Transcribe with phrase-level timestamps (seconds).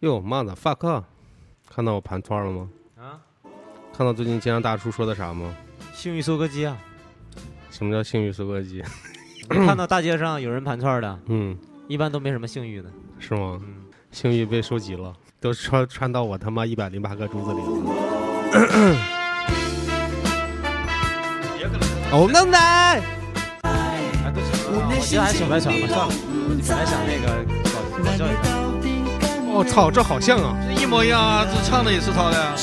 [0.00, 1.02] 哟妈的 fuck，
[1.68, 2.68] 看到我盘串了吗？
[2.96, 3.18] 啊，
[3.92, 5.52] 看到最近金阳大叔说的啥吗？
[5.92, 6.76] 幸运收割机啊！
[7.68, 8.80] 什么叫幸运收割机？
[9.48, 11.58] 看到大街上有人盘串的，嗯，
[11.88, 12.88] 一般都没什么幸运的。
[13.18, 13.58] 是吗？
[13.64, 13.74] 嗯，
[14.12, 17.66] 幸运被收集了，都穿穿到我他妈一百零八个珠子里了。
[22.12, 23.02] 哦，能来。
[23.62, 26.14] 哎，都是我记得还是小白船吧，算了，
[26.46, 28.47] 本来想那个搞搞笑一下。
[29.58, 30.54] 我操，这好像啊！
[30.64, 32.54] 这一模一样啊，这唱的也是他的呀，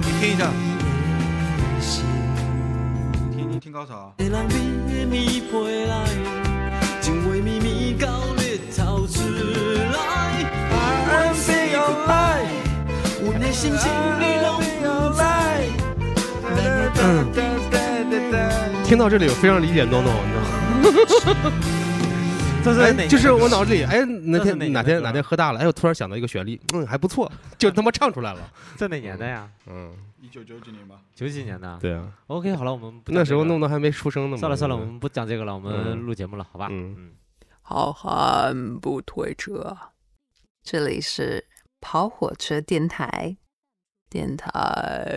[0.00, 0.50] 你听一下，
[3.32, 4.10] 听你听高潮啊。
[18.84, 20.12] 听到这里，我非常理解诺诺，
[20.82, 21.52] 你知道吗？
[22.62, 23.06] 是哪？
[23.08, 28.40] 就是我脑子里，哎，哪这是哪年的歌天哪天哪天喝大了，哎，我突然想到一个旋律，嗯，还不错，就他妈唱出来了。
[28.76, 29.48] 在哪年的呀？
[29.66, 31.78] 嗯，一九九几年吧，九几年的。
[31.80, 34.36] 对啊，OK，好了，我们不讲那时候这个诺诺还没出生呢嘛。
[34.36, 36.68] 算了算了，我们不讲这个了，我们嗯录节目了，好吧？
[36.70, 37.10] 嗯嗯。
[37.62, 39.76] 好汉不推车，
[40.62, 41.46] 这里是
[41.80, 43.36] 跑火车电台，
[44.08, 45.08] 电台。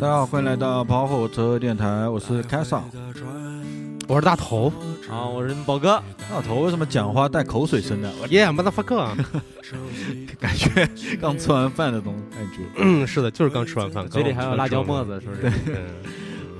[0.00, 2.84] 大家好，欢迎来到跑火车电台，我是凯撒。
[4.06, 4.72] 我是大头，
[5.10, 8.08] 啊，我是宝哥，大头为什么讲话带口水声的？
[8.22, 9.08] 我耶，motherfucker！
[10.38, 10.88] 感觉
[11.20, 12.62] 刚吃完饭的东感觉。
[12.76, 15.18] 嗯，是的，就是刚吃完饭，嘴里还有辣椒沫子。
[15.18, 15.42] 子，是不是？
[15.66, 15.74] 对，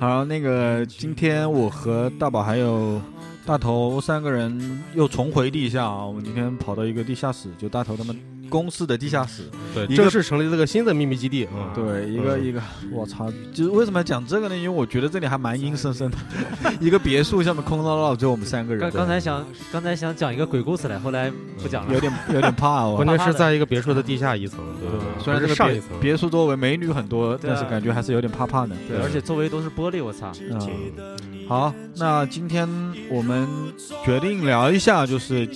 [0.01, 3.01] 好，那个今天我和大宝还有
[3.47, 9.43] 大头三个人又重回地下啊，我们今天跑到一个地下室，就大头他们公司的地下室。
[9.75, 11.73] 对，一个正式成立这个新的秘密基地啊。
[11.75, 12.61] 对，一个嗯一个，
[12.91, 13.31] 我操！
[13.53, 14.57] 就是为什么要讲这个呢？
[14.57, 16.17] 因为我觉得这里还蛮阴森森的，
[16.81, 18.81] 一个别墅下面空落落，只有我们三个人。
[18.81, 21.31] 刚刚才想刚才想讲一个鬼故事来，后来
[21.63, 21.93] 不讲了。
[21.93, 23.07] 有点有点怕哦 关。
[23.07, 28.75] 键是在一个别墅的地下一层，对虽然这个上一层，别墅周围美女很多，但是感觉还是有点怕怕的。
[28.89, 30.31] 对，而且周围都是玻璃，我操！
[30.51, 30.93] 嗯，
[31.49, 32.69] 好，那今天
[33.11, 33.49] 我们
[34.05, 35.49] 决定聊一下，就是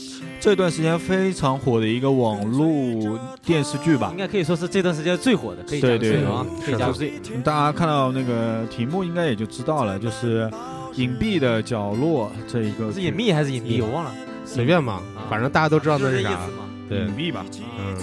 [0.42, 4.18] 这段时间非常火的一个网络电视剧吧应。
[4.18, 7.12] 该可以说是这段时间最火的，可以对对加个税啊，可以加个税。
[7.44, 10.44] 大家看到那个题目应该也就知道了，就是
[10.96, 13.84] 《隐蔽的角落》这一个是隐秘还是隐蔽？
[13.84, 14.12] 我忘了。
[14.44, 16.36] 随便嘛啊，反正大家都知道那是啥。
[16.88, 17.46] 对隐，蔽吧，
[17.78, 17.96] 嗯，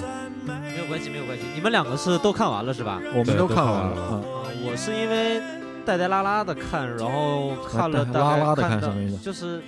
[0.45, 1.43] 没有关系，没有关系。
[1.53, 3.01] 你们两个是都看完了是吧？
[3.13, 4.23] 我们都看完了
[4.65, 5.41] 我是因为
[5.85, 9.61] 带带拉拉的看，然后看了大概拉拉地看什么意思就是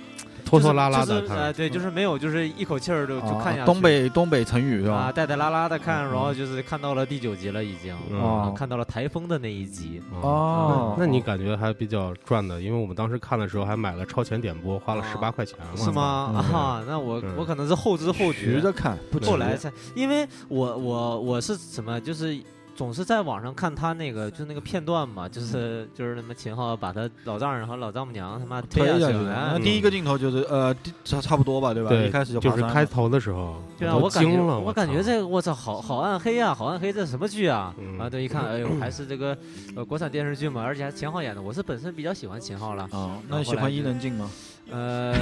[0.52, 3.66] 拖拖拉拉的就是呃，对，就是没有，就是一口气儿就就啊看下去。
[3.66, 4.94] 东北东北成语是吧？
[4.94, 5.12] 啊，吧？
[5.12, 8.18] 带带拉拉的看，然后就是看到了第九集了，已经嗯。
[8.18, 8.54] 啊哦。
[8.54, 10.02] 看到了台风的那一集。
[10.20, 10.94] 哦。
[10.98, 16.30] 那那你感觉还比较赚的，因为我们当时看的时候还买了超前点播，花了啊十八块钱，是吗？
[16.34, 17.34] 嗯啊，那我嗯。
[17.36, 22.36] 我可能是后知后觉，学着看，后来才，因为我我我是什么，就是
[22.82, 29.12] 总是在网上看他那个，就是那个片段嘛，就是就是那么秦昊把他老丈人和老丈母娘他妈推下去。
[29.12, 31.90] 那了，第一个镜头就是呃，差差不多吧，对吧？
[31.90, 37.72] 对，一开始就就是开头的时候，对啊，我感觉惊了，我感觉这个我操，好好暗黑啊，好暗黑，这什么剧啊？
[37.78, 39.38] 嗯啊，对，一看，哎呦， 还是这个
[39.76, 41.40] 呃国产电视剧嘛，而且还秦昊演的。
[41.40, 44.28] 我是本身比较喜欢秦昊了，啊，那你喜欢伊能静吗？
[44.72, 45.12] 呃，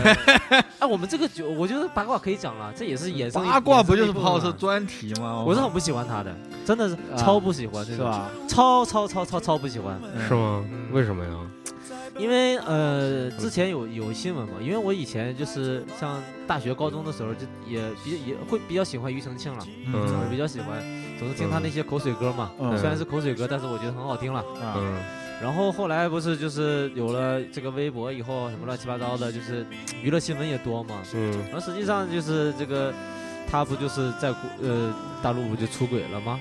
[0.79, 5.43] 哎，我们这个就我觉得八卦可以讲了，这也是衍生八卦不就是衍生一部分跑车专题吗？
[5.47, 6.35] 我是很不喜欢他的，
[6.65, 7.97] 真的是啊超不喜欢，是？
[7.99, 8.31] 吧？
[8.49, 10.89] 超超超超超不喜欢，是吗嗯？
[10.93, 11.31] 为什么呀？
[12.19, 20.83] 因为呃，之前有有新闻嘛，因为我以前就是像大学、高中的时候，就也比也会比较喜欢庾澄庆了，嗯我比较喜欢，
[21.19, 24.41] 总是听他那些口水歌嘛，嗯虽然是口水歌，但是我觉得很好听了。
[24.41, 24.97] 啊，嗯
[25.43, 29.67] 然后后来不是就是有了这个微博以后，什么乱七八糟的，就是
[30.03, 32.93] 娱乐新闻也多嘛，嗯然后实际上就是这个。
[33.53, 34.33] 他不就是在
[34.63, 36.39] 呃大陆不就出轨了吗？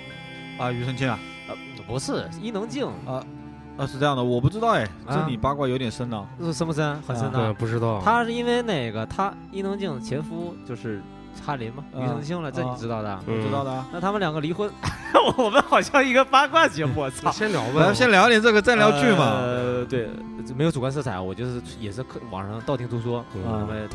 [0.59, 1.55] 啊，庾澄庆啊，呃，
[1.87, 3.25] 不是伊能静，啊，
[3.77, 6.27] 啊是这样的，我不知道哎，这啊你八卦有点深呢。
[6.39, 7.01] 是深不深？
[7.01, 7.51] 很深的。
[7.55, 7.99] 不知道。
[8.05, 9.03] 他是因为那个？
[9.07, 11.01] 他伊能静前夫就是
[11.45, 13.19] 哈林嘛，啊庾澄庆了，这你啊知道的。
[13.25, 13.87] 知道的啊。
[13.91, 14.69] 那他们两个离婚，
[15.37, 17.31] 我们好像一个八卦节目，我操！
[17.33, 19.25] 先聊来，吧，先聊点这个，再聊剧嘛。
[19.39, 20.09] 呃，对，
[20.55, 23.23] 没有主观色彩，我就是也是看网上道听途说。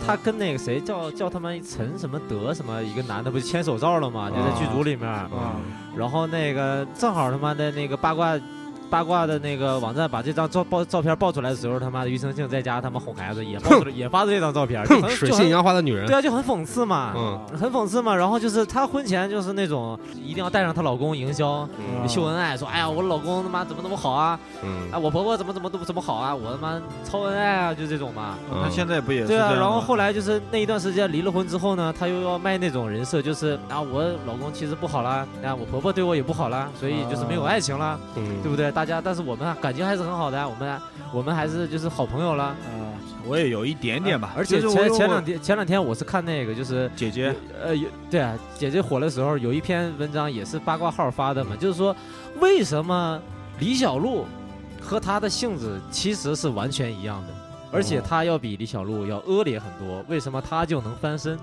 [0.06, 4.31] 他跟那个谁叫叫他们陈什么德什么一个男的不是牵手照了吗？
[4.31, 5.08] 就在剧组里面，
[5.97, 8.37] 然后那个正好他妈的那个八卦
[8.90, 18.14] 八卦的那个网站把这张照爆照片爆出来的时候，他妈的庾澄庆在家他妈哄孩子也爆出来也发的这张照片，就很水性杨花的女人对，啊，就很讽刺嘛，嗯很讽刺嘛。
[18.14, 21.69] 然后就是她婚前就是那种一定要带上她老公营销。
[21.78, 28.37] 嗯秀恩爱，说哎呀，我老公他妈怎么怎么好啊，嗯哎，我婆婆怎么怎么都怎么好啊，我他妈超恩爱啊，就这种嘛。
[28.62, 38.70] 他现在不也是对啊，然后后来就是那一段时间离了婚之后呢，她又要卖那种人设，就是啊，我老公其实不好啦，啊，我婆婆对我也不好啦，所以就是没有爱情啦，嗯对不对？
[38.75, 40.81] 大家，但是我们感情还是很好的啊，我们
[41.12, 42.44] 我们还是就是好朋友了。
[42.44, 42.56] 啊，
[43.26, 51.94] 我也有一点点吧，而且前前两天前两天我是看那个就是姐姐呃，有对啊，姐姐火的时候有一篇文章也是八卦号发的嘛，就是说
[52.41, 53.21] 为什么
[53.61, 54.26] 李小璐
[54.81, 57.35] 和她的性子其实是完全一样的，
[57.73, 61.38] 而且她要比李小璐要恶劣很多，为什么她就能翻身？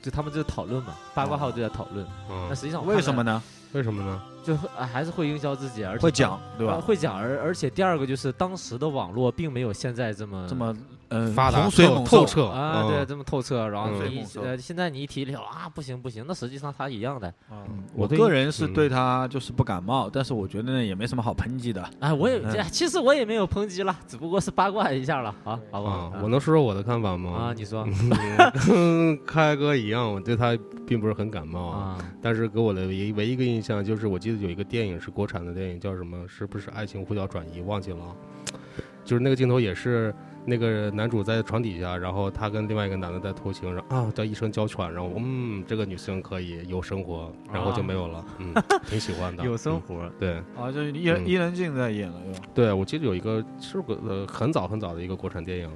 [0.00, 2.06] 就他们就讨论嘛，八卦号就在讨论。
[2.30, 2.86] 嗯那嗯，实际上？
[2.86, 3.42] 为什么呢？
[3.72, 4.22] 为什么呢？
[4.48, 6.72] 就还是会营销自己，而且会讲对吧？
[6.74, 10.74] 呃会讲，而而且第二个就是当时的网络并没有现在这么这么
[11.10, 13.90] 嗯发达洪水透猛透彻啊，嗯对，这么透彻，然后
[14.42, 17.32] 呃，现在你一提李小璐啊，不行不行，那实际上他一样的。
[17.50, 17.58] 嗯
[17.94, 21.82] 我个人是嗯对他就是不感冒，但是我觉得呢也没什么好抨击的。
[22.00, 22.40] 哎，我也
[22.70, 27.30] 其实我也没有抨击了，只不过是八卦一下了，啊，好不好啊？，我能说说我的看法吗？
[27.32, 27.86] 啊，你说
[28.66, 30.56] 跟开哥一样，我对他
[30.86, 31.78] 并不是很感冒啊。
[31.78, 36.26] 啊，但是给我的唯一唯一一个印象就是，我记得有一个电影是国产的电影，叫什么？
[36.28, 37.60] 是不是《爱情呼叫转移》？
[37.64, 38.12] 忘记了啊。
[39.04, 40.14] 就是那个镜头也是
[40.48, 48.54] 那个男主在床底下，然后他跟另外一个男的在偷情，然后啊叫一声娇喘，然后嗯这个女生可以有生活，然后就没有了，嗯，
[48.88, 49.44] 挺喜欢的。
[49.44, 52.20] 有生嗯活，对啊，就是伊伊能静在演了，
[52.54, 55.70] 对我记得有一个是个呃很早很早的一个国产电影，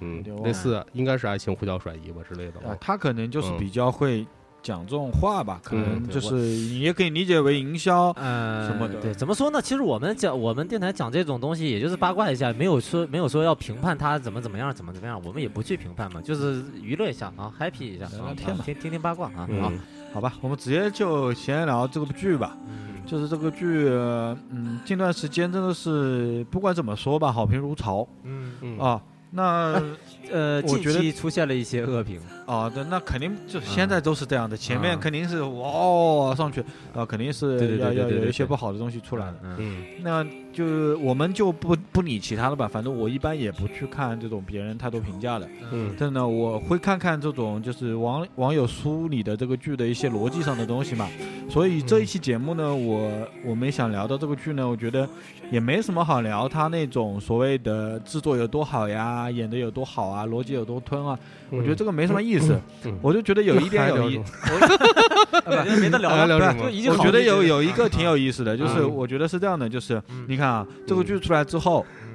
[0.00, 2.78] 嗯类似应该是《爱情呼叫转移》吧之类的啊吧，。
[2.80, 4.26] 他可能就是嗯比较会
[4.62, 8.10] 讲这种话吧，可能嗯就是你也可以理解为营销。
[8.16, 9.60] 嗯，什么的对，怎么说呢？
[9.62, 19.78] 其实我们讲我们电台讲这种东西，也就是八卦一下，没有说没有说要评判他怎么怎么样，怎么怎么样，我们也不去评判嘛，就是娱乐一下啊，happy 一下啊，聊聊天嘛啊听听听八卦啊，好，嗯
[20.12, 22.56] 好吧，我们直接就闲聊这部剧吧。
[22.66, 29.00] 嗯就是这个剧，呃嗯，近段时间真的是不管怎么说吧，好评如潮嗯，嗯啊。
[29.30, 29.82] 那
[30.30, 36.62] 呃，近我觉得期出现了一些恶评，啊，对，那肯定就现在都是这样的，前面嗯肯定是哇上去，
[36.94, 39.36] 啊，肯定是要要有一些不好的东西出来的。
[39.42, 39.84] 嗯嗯。
[40.02, 45.48] 那就是我们就不不理其他的吧，反正我一般也不去看这种别人太多评价的。
[45.72, 45.94] 嗯。
[45.96, 51.08] 真的，我会看看这种就是网网友梳理的这个剧的一些逻辑上的东西嘛。
[51.48, 53.10] 所以这一期节目呢，我
[53.44, 55.08] 我们想聊到这个剧呢，我觉得
[55.50, 61.18] 也没什么好聊，它那种所谓的制作有多好呀，演的有多好啊，逻辑有多吞啊，
[61.50, 62.60] 我觉得这个没什么意思。
[62.84, 62.98] 嗯。
[63.00, 66.64] 我就觉得有一点有意聊什么，不 没得聊了，聊什么？
[66.64, 68.94] 就已经我觉得有有一个挺有意思的，就是嗯。
[68.94, 70.26] 我觉得是这样的，就是嗯。
[70.28, 72.08] 你看啊，这个剧出来之后，嗯。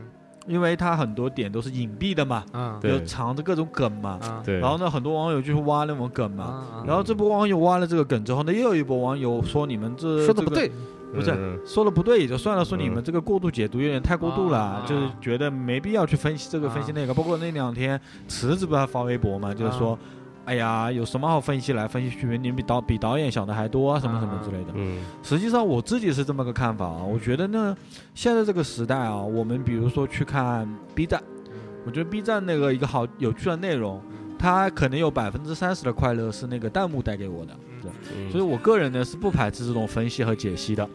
[0.46, 2.44] 因为它很多点都是隐蔽的嘛，
[2.84, 6.44] 有藏着各种梗嘛，然后呢，很多网友就去挖那种梗嘛。
[6.44, 10.70] 啊然后这波网友挖了这个梗之后呢，又有一波网友说你们这说的不对，，
[11.14, 11.58] 不是嗯。
[11.66, 17.14] 说的不对也就算了，说你嗯们这个过度解读有点太过度了，啊就是觉得没必要去分析这个分析那个。
[17.14, 17.98] 包括那两天
[18.28, 19.98] 池子不是发微博嘛，就是说，
[20.46, 22.26] 哎呀，有什么好分析来分析去？
[22.38, 24.74] 你们比导比导演想的还多啊，什么什么之类的。
[24.74, 25.04] 嗯。
[25.22, 27.76] 实际上我自己是这么个看法啊，我觉得呢，
[28.14, 31.24] 现在这个时代啊，我们比如说去看 B 站，
[31.86, 34.02] 我觉得 B 站那个一个好有趣的内容，
[34.38, 40.88] 它可能有百分之三十的快乐是那个弹幕带给我的，对，嗯，所以我个人呢是不排斥这种分析和解析的。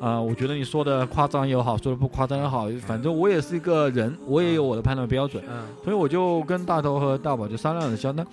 [0.00, 5.66] 啊、我觉得你说的夸张也好，说的不夸张也好，反正我也是一个人，我也有我的判断标准，嗯。
[5.82, 8.24] 所以我就跟大头和大宝就商量了一下，那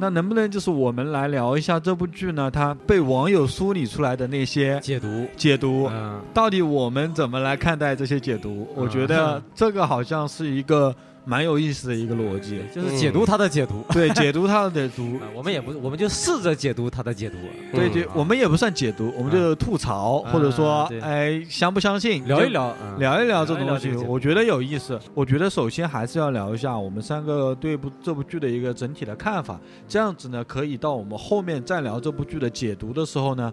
[0.00, 2.48] 那能不能就是我们来聊一下这部剧呢？
[2.50, 8.68] 它被网友梳理出来的那些解读，解读，嗯到底我们怎么来看待这些解读？
[8.76, 10.94] 我觉嗯得这个好像是一个
[11.28, 13.84] 蛮有意思的一个逻辑，就是解读他的解读。
[13.90, 15.16] 对，解读它的解读。
[15.20, 17.36] 啊我们也不，我们就试着解读他的解读，
[17.70, 22.98] 对对，我们也不算解读，我们就吐槽，嗯或者说对，哎，相不相信，聊一聊，嗯。
[22.98, 24.98] 聊一聊这种东西我觉得有意思。
[25.12, 33.52] 我觉得首先还是要聊一下我们三个对部这部剧的一个整体的看法，这样子呢，可以到我们后面再聊这部剧的解读的时候呢。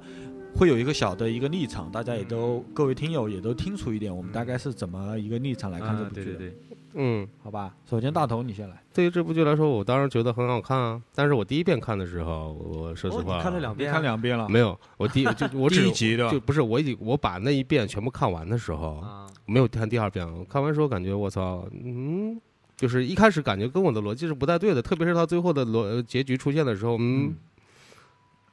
[0.57, 6.55] 会有一个小的一个立场，大家也都各位听友也都清楚一点，我们大概是怎么一个立场来看这啊部剧的，对对对，
[6.95, 7.75] 嗯，好吧？
[7.89, 11.01] 首先大头你先来，对于这部剧来说，我当然觉得很好看啊。
[11.13, 20.25] 但是我第一遍看的时候，我说实哦，话，你看了两遍啊，看两遍了，没有，我第就我只第一集对吧就不是我已经我把那一遍全部看完的时候，啊，没有看第二遍。
[20.45, 22.39] 看完之后感觉我操，嗯，
[22.77, 27.35] 就是一开始感觉跟我的逻辑是不太对的，特别是到最后的逻呃结局出现的时候，嗯。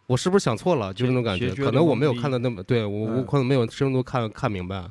[0.08, 0.92] 我是不是想错了？
[0.92, 4.84] 就是那种感觉，可能我没有看的那么对我，我嗯可能没有深度看看明白。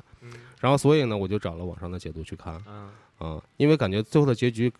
[0.58, 2.88] 然后所以呢，我就找了网上的解读去看，嗯
[3.22, 4.72] 啊、因为感觉最后的结局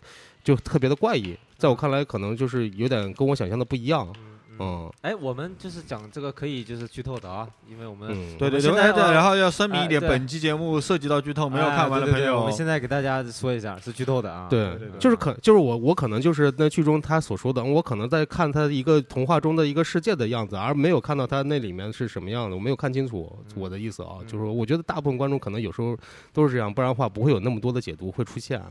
[0.43, 4.13] 就特别的怪异，在我看来可能就是有点跟我想象的不一样，
[4.59, 4.59] 嗯。
[4.59, 4.91] 嗯。
[5.01, 14.47] 哎，我们就是讲这个可以就是剧透的啊，因为我们嗯，对对对，然后要声明一点，哎本期节目涉及到剧透，没有看完的朋友，对对我们现在给大家说一下是剧透的啊。
[14.49, 14.77] 对。
[14.99, 24.27] 就是可就是我我可能就是那剧中他所说的，我可能在看他一个童话中的一个世界的样子，而没有看到他那里面是什么样的，我没有看清楚我的意思啊，嗯。
[24.27, 25.97] 就是我觉得大部分观众可能有时候
[26.31, 28.61] 都是这样，不然的话不会有那么多的解读会出现。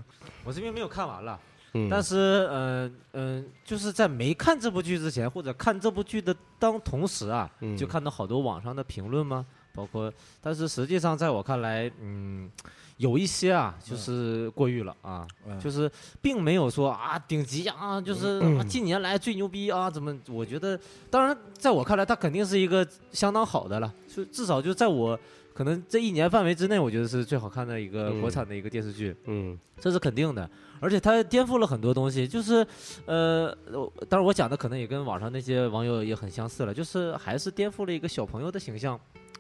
[0.45, 1.39] 我这边没有看完了，
[1.75, 7.77] 嗯，但是嗯嗯、就是在没看这部剧之前，或者看这部剧的当同时啊，嗯。
[7.77, 12.51] 就看到好多网上的评论嘛，包括，但是实际上在我看来，嗯，
[12.99, 15.59] 有一些啊，就是过誉了啊，嗯。
[15.59, 20.15] 就是并没有说啊顶级啊，就是、近年来最牛逼啊，怎么？
[20.29, 20.79] 我觉得，
[21.11, 25.19] 当然，在我看来，它肯定是一个相当好的了，就至少就在我
[25.55, 29.15] 可能这一年范围之内，我觉得是最好看的一个嗯国产的一个电视剧。
[29.27, 30.49] 嗯这是肯定的，
[30.81, 32.65] 而且它颠覆了很多东西，就是，
[33.05, 38.99] 呃，我当然我讲的可能也跟网上那些网友也很相似了，就是还是颠覆了一个小朋友的形象，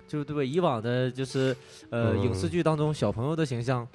[0.09, 0.42] 就是对吧？
[0.42, 1.57] 以往的就是
[1.90, 3.87] 呃、嗯影视剧当中小朋友的形象。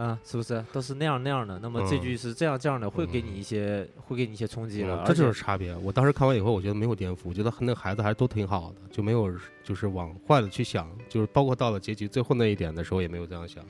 [0.00, 1.58] 啊，是不是都是那样那样的？
[1.62, 5.02] 那么这嗯句是这样这样的，会给你一些，会给你一些冲击了。
[5.02, 5.76] 嗯这就是差别。
[5.76, 9.30] 我当时看完以后，我觉得没有颠覆，我觉得那个孩子还都挺好的，就没有
[9.62, 13.62] 就是往坏了去想，就是包括到了结局最后那一点的时候也没有这样想，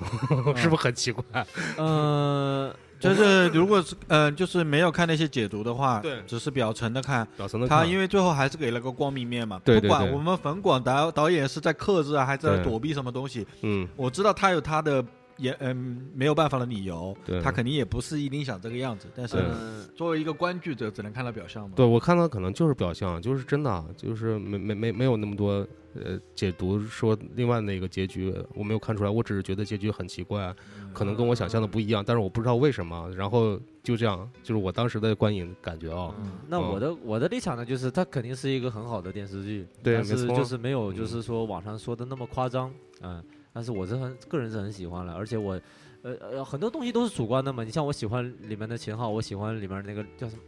[0.54, 1.24] 是不是很奇怪？
[1.78, 9.58] 嗯， 就是如果是呃，就是没有看那些解读的话，对只是表层的看，表层的看他因为最后还是给了个光明面嘛。
[9.64, 15.02] 对对对不管我们冯广导导演是在克制啊，还是在躲避什么东西，嗯我知道他有他的
[15.40, 19.36] 也嗯没有办法的理由对，他肯定也不是一定想这个样子，但是
[19.94, 21.72] 作为一个观剧者，只能看到表象嘛。
[21.74, 30.54] 对，我看到可能就是表象，就是真的，就是没没没没有那么多呃解读说另外那个结局，我没有看出来，我只是觉得结局很奇怪，
[30.92, 36.30] 可能跟我想象的不一样，但是我不知道为什么，然后就这样，就是我当时的观影感觉啊，嗯。
[36.48, 45.60] 那我的我的立场呢，就是它肯定是一个很好的电视剧，对但是就是没有嗯就是说网上说的那么夸张，嗯，但是我是很个人是很喜欢了，而且我，
[46.02, 50.42] 呃呃很多东西都是主观的嘛，你像我喜欢里面的秦昊，我喜欢里面那个叫什么，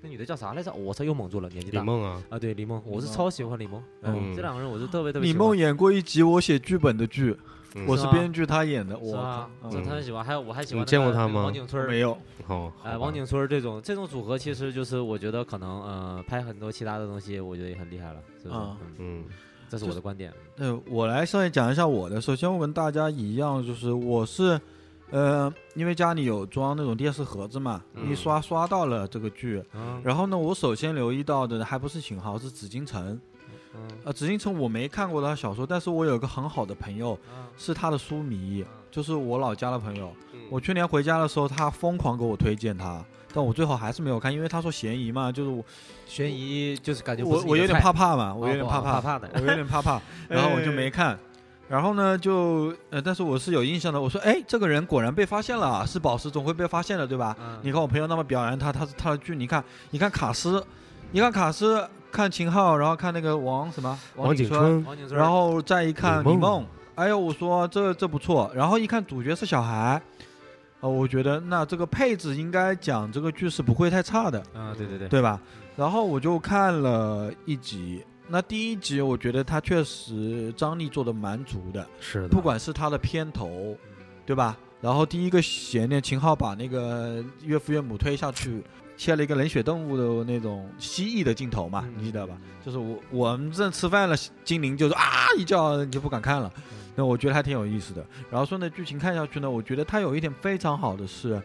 [0.00, 0.72] 那女的叫啥来着？
[0.72, 7.36] 我操，又蒙住了，年纪大李梦啊，啊，对李梦，我是超喜欢李梦，嗯，嗯这两个人我是特别特别李喜欢梦演过一集我写剧本的剧，
[7.74, 9.50] 嗯我是编剧，他演的，是我吧？
[9.60, 18.60] 靠我特别喜欢，还有我还喜欢你见过他吗王景春没有，哦，哎，王景春这种这种组合，其实就是我觉得可能呃拍很多其他的东西，我觉得也很厉害了，是不是？
[18.98, 19.24] 嗯
[19.68, 20.32] 这是我的观点。
[20.56, 22.20] 呃，我来稍微讲一下我的。
[22.20, 24.60] 首先，我跟大家一样，就是我是，
[25.10, 29.62] 呃，因为家里有装那种电视盒子嘛，嗯一刷刷到了这个剧。
[29.74, 33.18] 嗯然后呢，我首先留意到的还不是秦昊，是紫禁城。
[33.74, 40.10] 嗯呃，紫禁城我没看过他小说，但是我有一个很好的朋友嗯是他的书迷，就是我老家的朋友。
[40.32, 43.04] 嗯我去年回家的时候，他疯狂给我推荐他，
[43.36, 45.62] 但我最后还是没有看，因为他说嫌疑嘛，就是我
[46.06, 51.18] 悬疑就是感觉不我我有点怕怕嘛，我有点怕怕怕怕的我有点怕怕， 然后我就没看。
[51.68, 54.00] 然后呢，就呃，但是我是有印象的。
[54.00, 57.36] 我说，哎，这个人果然被发现了，是宝石总会被发现的，对吧？
[57.40, 60.64] 嗯你看我朋友那么表扬他，他他的剧，你看，你看卡斯，
[61.10, 68.48] 你看卡斯，看秦昊，然后看那个王什么王景春，王景春，然后再一看李梦李梦，哎呦，我说这这不错。
[68.54, 70.00] 然后一看主角是小孩，
[70.80, 74.38] 呃，我觉得那这个配置应该讲这个剧是不会太差的。
[74.54, 75.40] 啊，对对对，对吧？
[75.76, 83.76] 然后我就看了一集，那第一集我觉得他确实张力做的蛮足的，是的，不管是他的片头，
[84.24, 84.56] 对吧？
[84.80, 88.62] 然后第一个悬念，秦昊把那个岳父岳母推下去，
[88.96, 92.36] 切了一个冷血动物的那种蜥蜴的镜头嘛，嗯你记得吧？
[92.64, 94.14] 就是我我们正吃饭了，
[94.44, 96.52] 精灵就是啊一叫你就不敢看了，
[96.96, 98.04] 那我觉得还挺有意思的。
[98.28, 101.40] 然后顺着剧情看下去呢，我觉得它有一点非常好的是，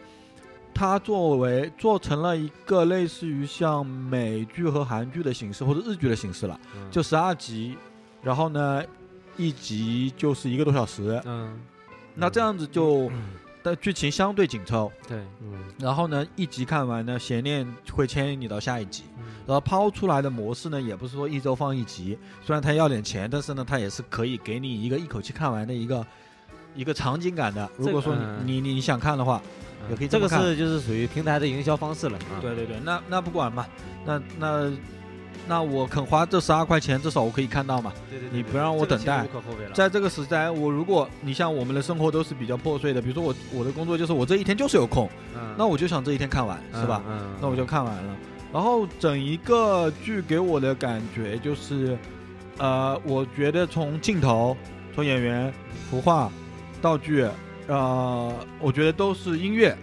[0.74, 7.76] 它作为做成了一个类似于像美剧和韩剧的形式或者日剧的形式了，嗯就十二集，
[8.22, 8.82] 然后呢
[9.36, 11.60] 一集就是一个多小时，嗯，
[12.14, 13.10] 那这样子就
[13.62, 19.04] 的剧情相对紧凑，对，嗯然后呢一集看完呢，悬念会牵引你到下一集。
[19.18, 19.24] 嗯。
[19.46, 26.06] 然后抛出来的模式呢，也不是说一周放一集，虽然它要点钱，但是呢，它也是可以给你一个一口气看完的一个
[26.74, 27.68] 一个场景感的。
[27.76, 28.42] 如果说嗯。
[28.46, 29.42] 你你你想看的话，
[29.90, 32.16] 也可以这这个是就是属于平台的营销方式了。
[32.18, 33.66] 啊，对对对，那那不管嘛，
[34.04, 34.72] 那那
[35.48, 37.92] 那我肯花这十二块钱，至少我可以看到嘛。
[38.08, 39.26] 对对，你不让我等待。
[39.74, 47.02] 在这个时代，我如果你像我们的生活都是比较破碎的，比如说我我的工作就是我这一天就是有空，嗯那我就想这一天看完，是吧？？
[47.08, 48.16] 嗯，那我就看完了。
[48.52, 51.98] 然后整一个剧给我的感觉就是，
[52.58, 54.56] 呃，我觉得从镜头、
[54.94, 55.52] 从演员、
[55.90, 56.30] 服化，
[56.80, 57.26] 道具，
[57.66, 59.76] 呃，我觉得都是音乐，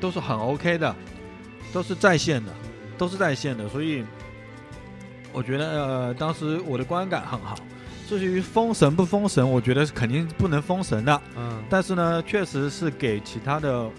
[0.00, 0.96] 都是很 OK 的，
[1.74, 2.52] 都是在线的，
[2.96, 4.02] 都是在线的，所以
[5.36, 7.54] 我觉得呃，当时我的观感很好。
[8.08, 13.90] 至于封神不封神，我觉得是肯定不能封神的，嗯，但是呢，确实是给其他的。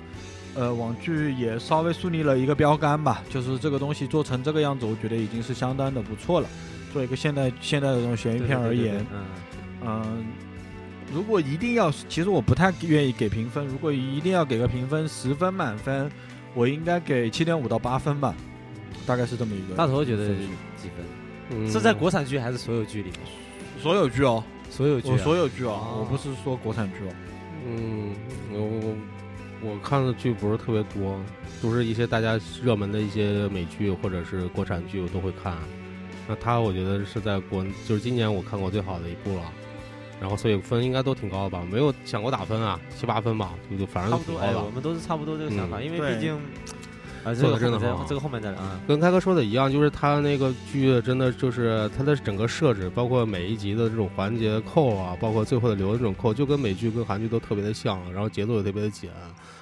[0.55, 6.49] 呃，网剧也稍微树立了一个标杆吧，就是这个东西做成这个样子，我觉得已经是相当的不错了。
[6.91, 9.25] 做一个现代现代的这种悬疑片而言，嗯，
[9.85, 10.25] 嗯，
[11.13, 13.67] 如果一定要，其实我不太愿意给评分。
[13.67, 16.09] 如果一定要给个评分，十分满分，
[16.55, 18.33] 我应该给七点五到八分吧，
[19.05, 19.75] 大概是这么一个。
[19.75, 21.05] 大头觉得几分？
[21.49, 23.19] 嗯是在国产剧还是所有剧里面？
[23.81, 27.13] 所有剧哦，所有剧所有剧哦，哦我不是说国产剧哦。
[27.65, 28.15] 嗯，
[28.51, 31.19] 我我我看的剧不是特别多，
[31.61, 35.55] 都是一些大家热门的一些美剧或者是国产剧，我都会看。
[36.27, 39.43] 那他我觉得是在国，就是今年我看过最好的一部了。
[40.19, 44.39] 然后所以分应该都挺高的吧，没有想过打分啊，七八分吧，就就反正差不多。
[44.39, 44.71] 哎，都挺高的我。
[44.71, 46.35] 们都是差不多这个想法，嗯因为毕竟
[47.27, 48.79] 啊，这个真的好这个后面再聊啊。
[48.87, 59.09] 跟开哥说的一样，就是他那个剧真的就是它的整个设置，包括每一集的这种环节扣啊，包括最后的留的这种扣，就跟美剧跟韩剧都特别的像，然后节奏也特别的紧，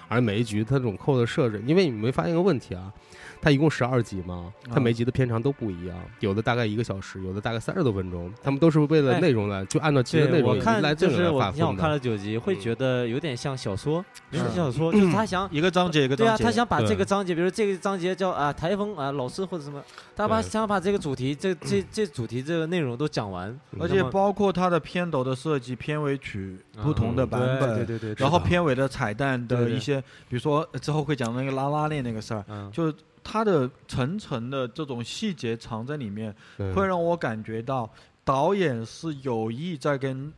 [0.07, 2.93] 而每一局它这种扣的设置，因为你没发现一个问题啊，
[3.41, 9.25] 它一共十二集嘛，它啊每集的片长都不一样，有的大概一个小时，有的大概三十多分钟，他们都是为了哎。
[9.25, 11.89] 内容来，就按照其实内对，容我看来就是我，像我看。
[11.89, 14.55] 了九集，会觉得有点像小说，有点是。
[14.55, 15.49] 像小说，就是他想。
[15.51, 19.83] 一个章节一个对啊，章节，他想把这个章节，比如这个章节叫啊台风啊老师或者什么，
[20.15, 36.35] 他把想把这个主题，这这这主题这个内容都讲完，而且包括它的片头的设计、片尾曲不同的版对本，对对对，然后片尾的彩蛋的一些，比如说呃之后会讲那个拉拉链那个事儿，嗯，就是它的层层的这种细节藏在里面，
[36.73, 37.89] 会让我感觉到
[38.23, 40.31] 导演是有意在跟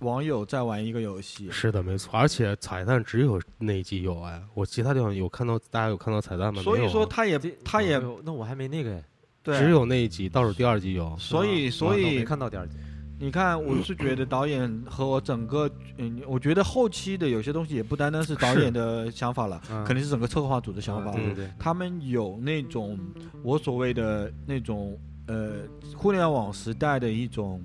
[0.00, 1.50] 网友在玩一个游戏。
[1.50, 6.62] 是的，没错，而且彩蛋只有那一集有哎，我其他地方有看到，大家有看到彩蛋吗？
[6.62, 9.04] 所以说他也他也那我还没那个哎，
[9.42, 11.16] 对，只有那一集，倒数第二集有。
[11.18, 12.76] 所以所以没看到第二集，
[13.20, 21.10] 你看，我是觉得导演和我整个，嗯，我觉得后期的有些东西也不单单是导演的想法了，嗯肯定是整个策划组的想法。
[21.10, 22.96] 对对对，他们有那种
[23.42, 25.62] 我所谓的那种呃
[25.96, 27.60] 互联网时代的一种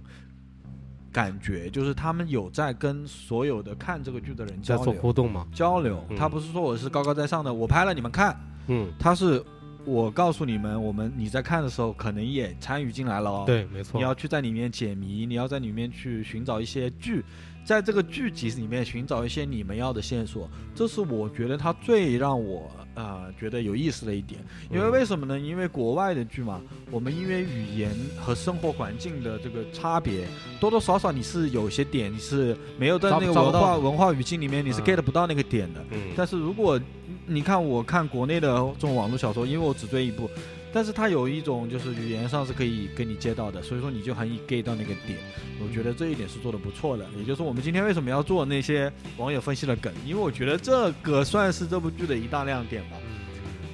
[1.12, 5.46] 感觉，就是他们有在跟所有的看这个剧的人在做交流互动嘛？
[5.54, 6.04] 交流。
[6.10, 8.36] 嗯他不是说我是高高在上的，我拍了你们看，
[8.68, 9.44] 嗯，他是
[9.86, 13.44] 我告诉你们，我们你在看的时候可能也参与进来了哦。
[13.46, 14.00] 对，没错。
[14.00, 17.24] 你要去在里面解谜，你要在里面去寻找一些剧，
[17.66, 24.40] 在这个剧集里面寻找一些你们要的线索，这是我觉得它最让我呃觉得有意思的一点。
[24.72, 25.38] 因为嗯为什么呢？
[25.38, 30.26] 因为国外的剧嘛，我们因为语言和生活环境的这个差别，
[30.62, 35.84] 多多少少你是有些点你是没有在那个文化文化语境里面你是嗯 get 不到那个点的。
[35.92, 36.80] 嗯，但是如果
[37.26, 40.30] 你看我看国内的这种网络小说，因为我只追一部，
[40.74, 45.18] 但是它有一种就是语言上是可以跟你接到的，所以说你就很易 get 到那个点。
[45.62, 52.98] 我觉得这一点是做的不错的，也就是我们今天为什么要做那些网友分析的梗，因为我觉得这个算是这部剧的一大亮点吧，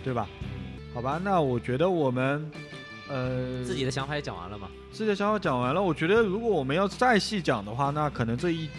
[0.04, 0.28] 对吧？
[0.94, 2.52] 好吧，那我觉得我们
[3.10, 8.70] 呃自己的想法也讲完了嘛，自己的想法讲完了，我觉得如果我们要再细讲的话，那可能这一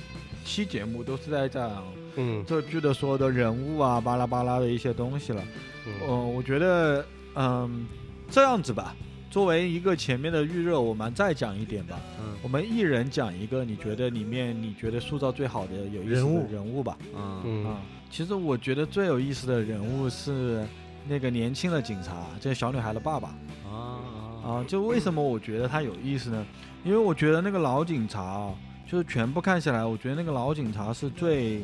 [0.44, 1.70] 期节目都是在讲
[2.16, 5.42] 嗯这剧的所有的人物啊，巴拉巴拉的一些东西了。
[5.86, 7.86] 嗯嗯、我觉得，嗯，
[8.30, 8.94] 这样子吧，
[9.30, 11.98] 作为一个前面的预热，我们再讲一点吧。
[12.18, 16.96] 嗯我们一人讲一个，你觉得里面你觉得塑造最好的有意思的人物吧？
[17.14, 20.66] 嗯嗯啊，其实我觉得最有意思的人物是
[21.06, 23.28] 那个年轻的警察，这个小女孩的爸爸。
[23.70, 24.00] 啊
[24.42, 26.46] 啊，就为什么我觉得他有意思呢？
[26.82, 28.54] 因为我觉得那个老警察啊，
[28.90, 31.62] 就是全部看下来，我觉得那个老警察是最，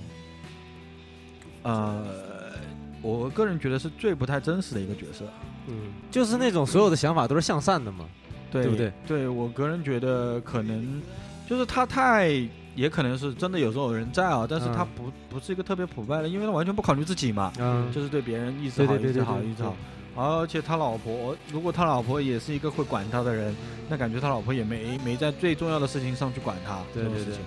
[1.66, 2.05] 呃，
[3.02, 5.24] 我个人觉得是最不太真实的一个角色。
[5.68, 5.74] 嗯
[6.12, 8.05] 就是那种所有的想法都是向善的嘛，
[8.52, 8.92] 对对不对？
[9.07, 11.02] 对我个人觉得可能
[11.48, 12.31] 就是他太，
[12.76, 19.76] 也可能是真的有这种人在啊，但是他嗯不、不是一个特别普遍的，因为他完全不考虑自己嘛，嗯就是对别人一直好，一直好，对对对对意思好。
[20.18, 23.55] 而且他老婆，如果他老婆也是一个会管他的人，
[23.88, 27.40] 那感觉他老婆也没没在最重要的事情上去管他对对对这种事情。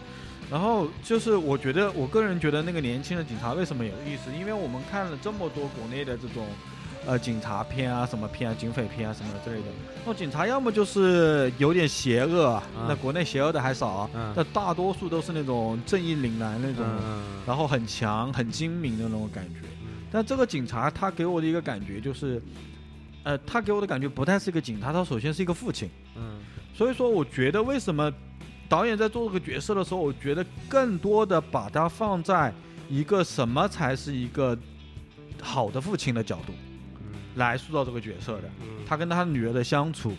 [0.50, 4.32] 然后就是我觉得，我个人觉得那个年轻的警察为什么有意思？
[4.38, 6.46] 因为我们看了这么多国内的这种，
[7.06, 9.68] 呃，警察片啊、什么片啊、警匪片啊什么之类的，
[10.06, 19.60] 那警察要么就是有点邪恶，啊嗯那国内邪恶的还少啊，嗯但大多数都是那种正义凛然那种，嗯然后很强、很精明的那种感觉。
[20.12, 22.42] 但这个警察他给我的一个感觉就是，
[23.22, 25.88] 呃，他给我的感觉不太是一个警察，他首先是一个父亲。
[26.16, 26.40] 嗯
[26.76, 28.12] 所以说，我觉得为什么
[28.70, 32.54] 导演在做这个角色的时候，我觉得更多的把它放在
[32.88, 34.58] 一个什么才是一个
[35.42, 36.54] 好的父亲的角度
[37.36, 38.44] 来塑造这个角色的。
[38.62, 40.14] 嗯他跟他女儿的相处，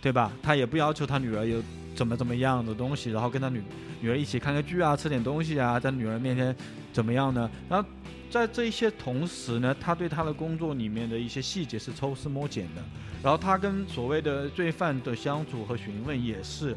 [0.00, 0.30] 对吧？
[0.40, 1.60] 他也不要求他女儿有
[1.96, 3.60] 怎么怎么样的东西，然后跟他女
[4.00, 6.54] 女儿一起看个剧啊，吃点东西啊，在女儿面前
[6.92, 7.50] 怎么样呢？
[7.68, 7.88] 然后
[8.30, 12.82] 在这一些同时呢，他对他的工作里面的一些细节是抽丝剥茧的，
[13.20, 16.76] 然后他跟所谓的罪犯的相处和询问也是，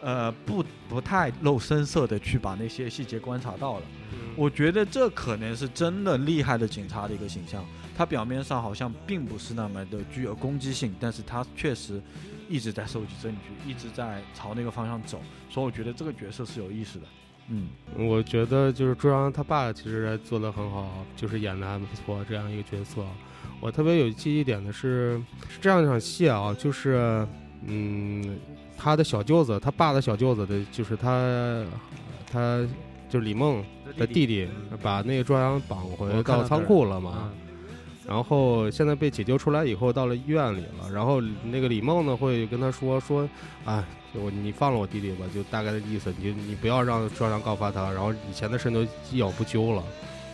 [0.00, 3.82] 呃，不不太露声色的去把那些细节观察到了。
[4.36, 7.64] 我觉得这可能是真的厉害的警察的一个形象。
[7.96, 12.00] 他表面上好像并不是那么的具有攻击性，但是他确实
[12.48, 15.20] 一直在收集证据，一直在朝那个方向走。
[15.50, 17.06] 所以我觉得这个角色是有意思的。
[17.48, 23.02] 嗯，我觉得就是朱朝阳他爸其实做的很好，就是演的还不错，这样一个角色。
[23.58, 27.26] 我特别有记忆点的是是这样一场戏啊，就是
[27.66, 28.38] 嗯，
[28.78, 31.64] 他的小舅子，他爸的小舅子的，就是他
[32.30, 32.64] 他
[33.10, 33.62] 就是李梦
[33.96, 34.48] 的弟弟，
[34.80, 37.10] 把那个壮阳绑回到到仓库了嘛。
[37.10, 37.32] 啊，
[38.06, 40.90] 然后现在被解救出来以后，到了医院里了。
[40.92, 43.28] 然后那个李梦呢会跟他说说，
[43.64, 49.82] 啊，我你放了我弟弟吧，就大概的意思，你你不要让壮阳告发他，然后以前的事都既往不咎了。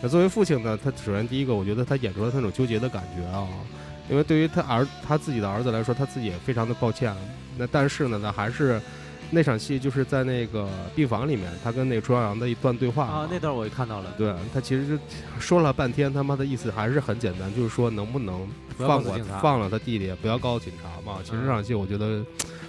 [0.01, 3.47] 那作为父亲呢，他首先第一个，我觉得他演出了那种纠结的感觉啊，
[4.09, 7.15] 因为对于他儿他自己的儿子来说，他自己也非常的抱歉。
[7.57, 8.81] 那但是呢，那还是
[9.31, 14.99] 那场戏就是在那个病房里面，他跟那个朱朝阳的一段对话嘛，啊那段我也看到了，对他其实就
[15.39, 21.19] 说了半天，他妈的意思还是很简单，就是说能不能放过告诉警察放了他弟弟，不要告诉警察嘛。
[21.23, 22.23] 其实这场戏我觉得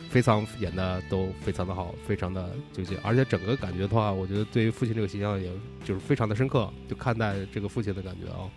[0.09, 5.51] 非常演的都非常的好，非常的纠结，而且整个感觉的话，我觉得对于父亲这个形象也
[5.85, 8.49] 就是非常的深刻，就看待这个父亲的感觉啊，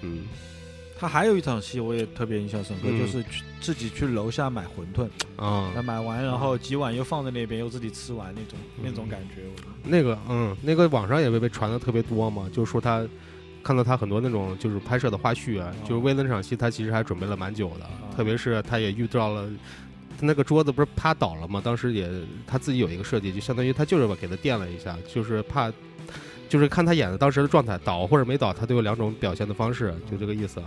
[0.00, 0.26] 嗯
[0.98, 9.42] 他还有一场戏我也特别印象深刻，嗯就是去自己去楼下买馄饨，啊那、，买完然后几碗又放在那边，又自己吃完那种、那种感觉。
[9.54, 13.06] 我觉得那个嗯，那个网上也被被传的特别多嘛，就是说他。
[13.62, 19.50] 看到他很多那种就是拍摄的花絮啊，就是为了那场戏，他其实还准备了蛮久的，特别是他也遇到了，
[20.16, 21.60] 他那个桌子不是趴倒了吗？
[21.64, 22.08] 当时也
[22.46, 25.68] 他自己有一个设计，就相当于他就是把给他垫了一下，就是怕，
[26.48, 30.66] 就是看他演的当时的状态，倒或者没倒，他都有两种表现的方式，就这个意思啊。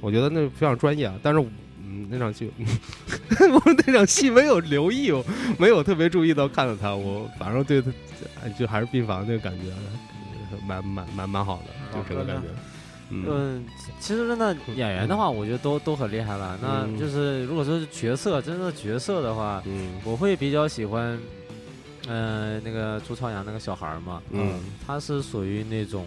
[0.00, 1.40] 我觉得那非常专业啊，但是
[1.82, 2.50] 嗯，那场戏
[3.52, 5.24] 我那场戏没有留意，我
[5.58, 7.90] 没有特别注意到看到他，我反正对他
[8.42, 9.72] 哎就还是病房那个感觉，
[10.66, 12.48] 蛮蛮蛮蛮好的，就这个感觉。
[13.12, 13.64] 嗯嗯，
[13.98, 16.56] 其实真的演员的话，我觉得都都很厉害了。
[16.62, 21.18] 那嗯就是如果说是角色，真正的角色的话，嗯我会比较喜欢，
[22.08, 26.06] 呃，那个朱朝阳那个小孩儿嘛，嗯他是属于那种，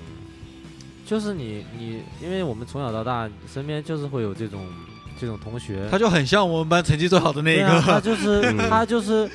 [1.05, 4.65] 就是你你，因为我们从小到大身边就是会有这种
[5.19, 7.99] 这种同学，他就很像我们班成绩最好的那一个啊他。
[7.99, 9.29] 就是 嗯他就是，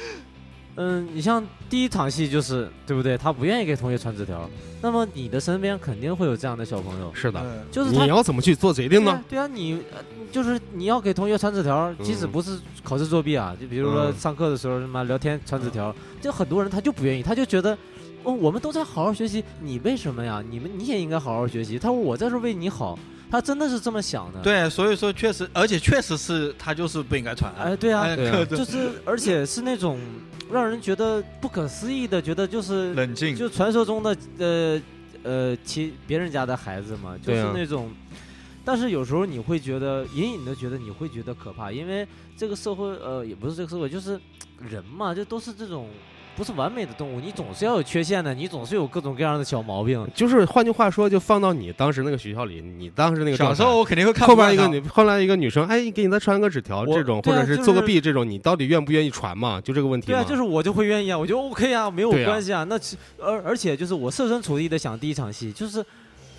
[0.77, 3.17] 嗯，你像第一场戏就是对不对？
[3.17, 4.49] 他不愿意给同学传纸条，
[4.83, 9.23] 那么你的身边肯定会有这样的小朋友，是的，嗯就是你要怎么去做决定呢？？
[9.29, 9.99] 对啊对啊，你呃
[10.31, 17.77] 就是你要给同学传纸条，即使嗯不是考试作弊啊，就比如说嗯上课的时候什么聊天传纸条，就很多人他就不愿意，他就觉得。
[18.25, 20.43] 哦，我们都在好好学习，你为什么呀？
[20.51, 21.79] 你们你也应该好好学习。
[21.79, 22.99] 他说我这是为你好，
[23.31, 27.55] 他真的是这么想的。，对，所以说确实，而且确实是他就是不应该传。
[27.57, 30.01] 哎，对啊，哎对啊就是而且是那种
[30.51, 34.83] 让人觉得不可思议的，觉得就是冷静，就传说中的呃
[35.23, 37.89] 呃其别人家的孩子嘛，就是对啊那种。
[38.65, 44.21] 但是有时候你会觉得隐隐的觉得你会觉得可怕，因为这个社会呃也不是这个社会，就是
[44.69, 45.89] 人嘛，这都是这种
[46.37, 50.07] 不是完美的动物，你总是要有缺陷的，你总是有各种各样的小毛病。
[50.15, 59.61] 就是换句话说，就放到你当时那个学校里，你当时那个小时候我肯定会看后边一个女，后来一个女生，哎，给你再传个纸条，这种或者是做个弊这种，你到底愿不愿意传嘛？
[59.61, 60.19] 就这个问题嘛。
[60.19, 62.63] 对啊，就是我就会愿意啊，我觉得 OK 啊，没有关系啊。
[62.65, 65.85] 那其而而且就是我设身处地的想，第一场戏就是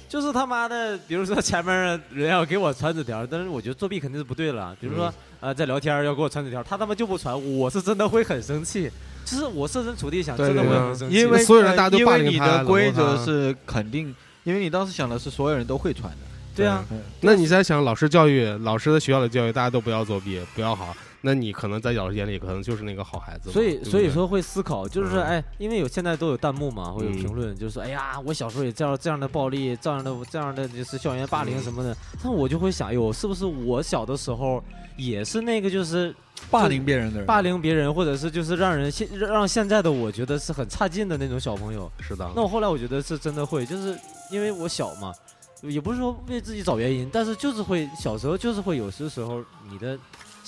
[0.09, 4.75] 就是他妈的，比如说前面人要给我传纸条，但是我觉得作弊肯定是不对了。
[4.81, 8.89] 比如说、嗯呃在聊天要给我传纸条，他他妈就不传，我是真的会很生气。
[9.23, 11.15] 就是我设身处地想，真的会很生气。
[11.15, 16.17] 因为所有人大家都因为你霸凌他的规则是肯定，因为你当时想的是所有人都会传的。
[16.55, 23.51] 对啊，嗯那你在想老师教育，老师的学校的教育，大家都不要作弊，不要好，那你可能在老师眼里可能就是那个好孩子。
[23.51, 34.63] 所以对对所以说会思考，就是说嗯哎，因为有现在都有弹幕嘛，会有嗯评论，就是说哎呀，我小时候也这样这样的暴力，这样的这样的就是校园霸凌什么的，那我就会想，哟，是不是我小的时候
[34.95, 36.15] 也是那个就是
[36.49, 41.91] 霸凌别人的人，霸凌别人，或者是就是让人现让现在的我觉得是很差劲的那种小朋友？
[41.99, 43.97] 是的，那我后来我觉得是真的会，就是
[44.31, 45.13] 因为我小嘛，
[45.61, 49.97] 也不是说为自己找原因，但是就是会小时候就是会有些时候你的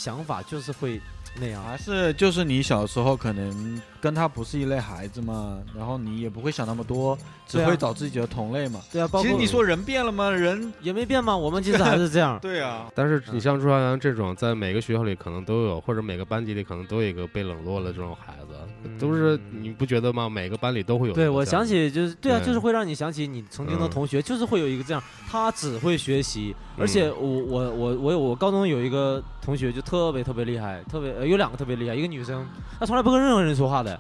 [0.02, 1.00] 想法就是会
[1.40, 1.64] 那样。
[1.64, 7.16] 还是就是你小时候可能跟他不是一类孩子嘛，然后你也不会想那么多，
[7.48, 8.82] 只会找自己的同类嘛。
[8.92, 10.32] 对啊，包括其实你说人变了吗？
[10.32, 12.40] 人也没变嘛，我们其实还是这样。
[12.42, 18.56] 对啊，但是你像朱朝阳这种，在每个学校里可能都有，或者每个班级里可能都有一个被冷落了这种孩子，
[19.00, 20.30] 都是你不觉得吗？
[20.30, 26.88] 每个班里都会有对，我想起就是对啊，就是会让你想起你曾经的嗯同学，就是会有一个这样，他只会学习，而嗯。
[26.88, 32.46] 且我我我我有我高中有一个同学就特别特别厉害，特别呃有两个特别厉害，一个女生，
[32.80, 34.00] 她从来不跟任何人说话的。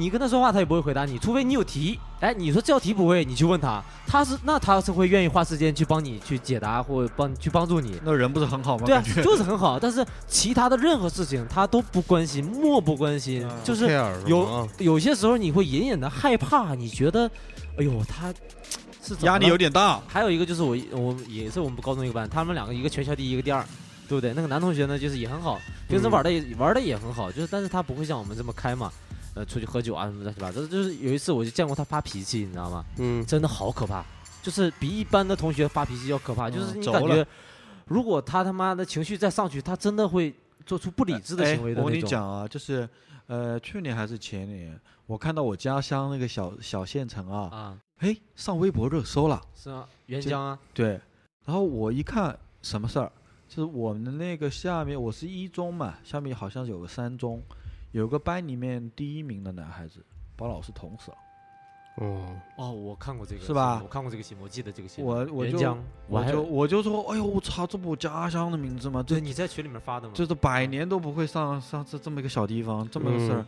[0.00, 2.00] 你跟他说话，他也不会回答你，除非你有题。
[2.20, 8.00] 哎，你说这道题不会，你去问他，他是那他是会愿意花时间去帮你去解答或帮去帮助你。
[8.02, 8.84] 那人不是很好吗？
[8.86, 13.90] 对啊，就是很好，但是其他的任何事情他都不关心，漠不关心，嗯就是
[14.26, 17.30] 有有些时候你会隐隐的害怕，你觉得，
[17.76, 18.32] 哎呦，他
[19.02, 20.00] 是压力有点大。
[20.06, 23.64] 还有一个就是我我也是我们高中一个班，他们两个一个全校第一，一个第二，
[24.08, 24.34] 对不对？
[24.34, 25.58] 那个男同学呢，就是也很好，
[25.88, 28.92] 平时嗯玩的也、玩的也很好，就是但是他不会像我们这么开嘛，
[29.34, 30.64] 呃，出去喝酒啊什么乱七八糟。
[30.66, 32.84] 就是有一次我就见过他发脾气，你知道吗？
[32.98, 34.04] 嗯，真的好可怕，
[34.42, 37.26] 就是比一般的同学发脾气要可怕，就是你感觉，
[37.86, 40.34] 如果他他妈的情绪再上去，他真的会
[40.66, 41.98] 做出不理智的哎行为的我跟。
[41.98, 42.88] 你讲啊，就是
[43.26, 49.40] 呃，去年还是前年，我看到我家乡那个小小县城啊，啊，哎，上微博热搜了。
[49.54, 51.00] 是啊，沅江啊，对，
[51.44, 53.10] 然后我一看什么事儿，
[53.48, 57.40] 就是我们的那个下面，我是一中嘛，下面好像有个三中，
[57.92, 60.04] 有个班里面第一名的男孩子
[60.36, 61.16] 把老师捅死了。
[61.96, 62.24] 哦，
[62.56, 65.28] 哦，我看过这个，是吧我看过这个新闻，我记得这个新闻。
[65.28, 65.76] 我我就
[66.08, 69.02] 我就我就说，哎呦，我操，这不我家乡的名字吗？
[69.06, 70.14] 这对你在群里面发的吗？
[70.14, 73.44] 就是百年都不会上上这这么一个小地方，这么个事儿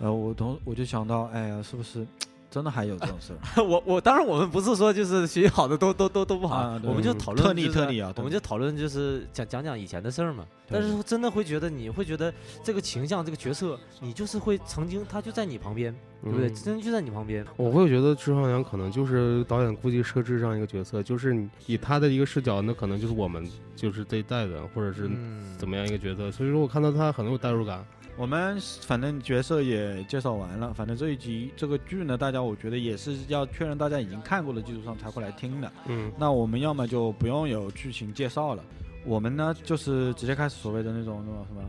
[0.00, 2.04] 嗯，呃，我同我就想到，哎呀，是不是
[2.52, 3.38] 真的还有这种事儿？
[3.64, 10.46] 我我当然我们不是说就是学习好的都都都都不好，啊我们就嗯讨论特例就是特例啊特例我们就讨论就是讲讲讲以前的事儿嘛。
[10.70, 16.48] 但是真的会觉得你会觉得这个形象这个角色，你就是会曾经他就在你旁边，对不对？
[16.48, 17.44] 嗯真的就在你旁边。
[17.56, 26.30] 我会觉得朱浩阳可能就是导演估计设置这样一个角色，就是以他的一个视角，那可能就是我们就是这一代的，或者是嗯怎么样一个角色。
[26.30, 27.84] 所以说我看到他很有代入感。
[28.16, 35.72] 我们反正角色也介绍完了，反正这一集这个剧呢，大家我觉得也是要确认大家已经看过的基础上才会来听的。
[35.86, 38.62] 嗯那我们要么就不用有剧情介绍了，
[39.04, 41.62] 我们呢就是直接开始所谓的那种那种什么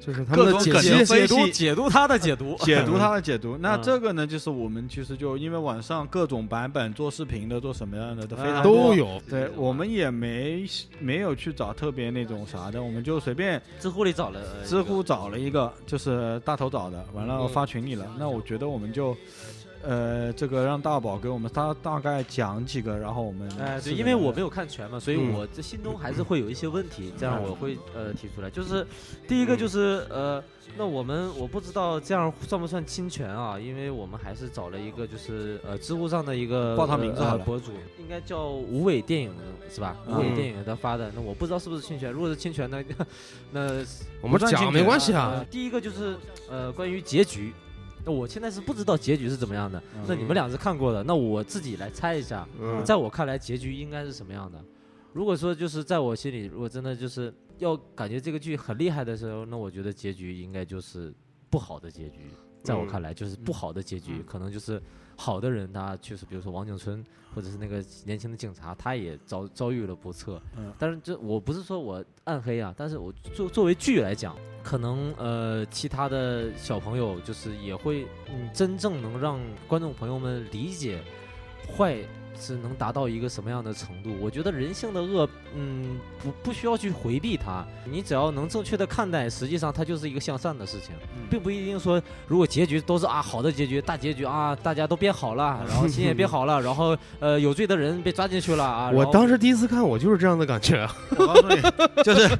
[0.00, 3.56] 就是他各们的解析解读析解读他的解读， 解读他的解读。
[3.58, 8.94] 那嗯这个呢，就是我们其实就因为网上各种版本做视频的，做什么样的都非常都。
[8.94, 9.20] 有。
[9.28, 10.64] 对我们也没
[10.98, 18.06] 没有去找特别那种啥的，我们就随便知乎里找了知乎找了一个，就是大头找的，完了嗯发群里了。
[18.18, 19.16] 那我觉得我们就，
[19.82, 28.50] 呃，这个让大宝给我们大大概讲几个，然后我们哎，对，因为我没有看全嘛，所以嗯我这心中还是会有一些问题，这样嗯我会呃提出来。
[28.50, 28.86] 就是
[29.26, 30.42] 第一个就是呃，
[30.76, 33.58] 那我们我不知道这样算不算侵权啊？
[33.58, 39.32] 因为我们还是找了一个就是呃知乎上的一个报他名字好了呃博主，应该叫无尾电影
[39.70, 39.96] 是吧？
[40.06, 42.10] 嗯无尾电影他发的，那我不知道是不是侵权。
[42.10, 42.82] 如果是侵权呢，
[43.52, 43.84] 那
[44.20, 45.46] 我们讲没关系呃啊。
[45.50, 46.16] 第一个就是
[46.50, 47.52] 呃关于结局。
[48.04, 52.46] 那我现在是不知道结局是怎么样的，那你们俩是看过的，那我自己来猜一下。
[52.60, 54.62] 嗯，在我看来，结局应该是什么样的？
[55.12, 61.12] 如果说就是在我心里，如果真的就是要感觉这个剧很厉害的时候，那我觉得结局应该就是
[61.50, 62.20] 不好的结局。
[62.62, 64.80] 在我看来，就是不好的结局，嗯可能就是
[65.20, 67.04] 好的人他确实比如说王景春，
[67.34, 70.40] 或者是那个年轻的警察，他也遭遭遇了不测。
[70.56, 81.02] 嗯但是这我不是说我暗黑啊，但是我作作为剧来讲，可能呃其他的小朋友就是也会嗯真正能让观众朋友们理解
[81.76, 81.98] 坏
[82.40, 84.16] 是能达到一个什么样的程度。
[84.20, 90.94] 我觉得人性的恶，嗯，不不需要去回避它，你只要能正确的看待，实际上它就是一个向善的事情，
[91.28, 98.90] 并不一定说如果结局都是啊好的结局，大结局啊大家都变好了，然后心也变好了，然后呃有罪的人被抓进去了啊。
[98.90, 100.88] 我当时第一次看，我就是这样的感觉。
[101.16, 101.62] 我告诉你，
[102.04, 102.38] 就是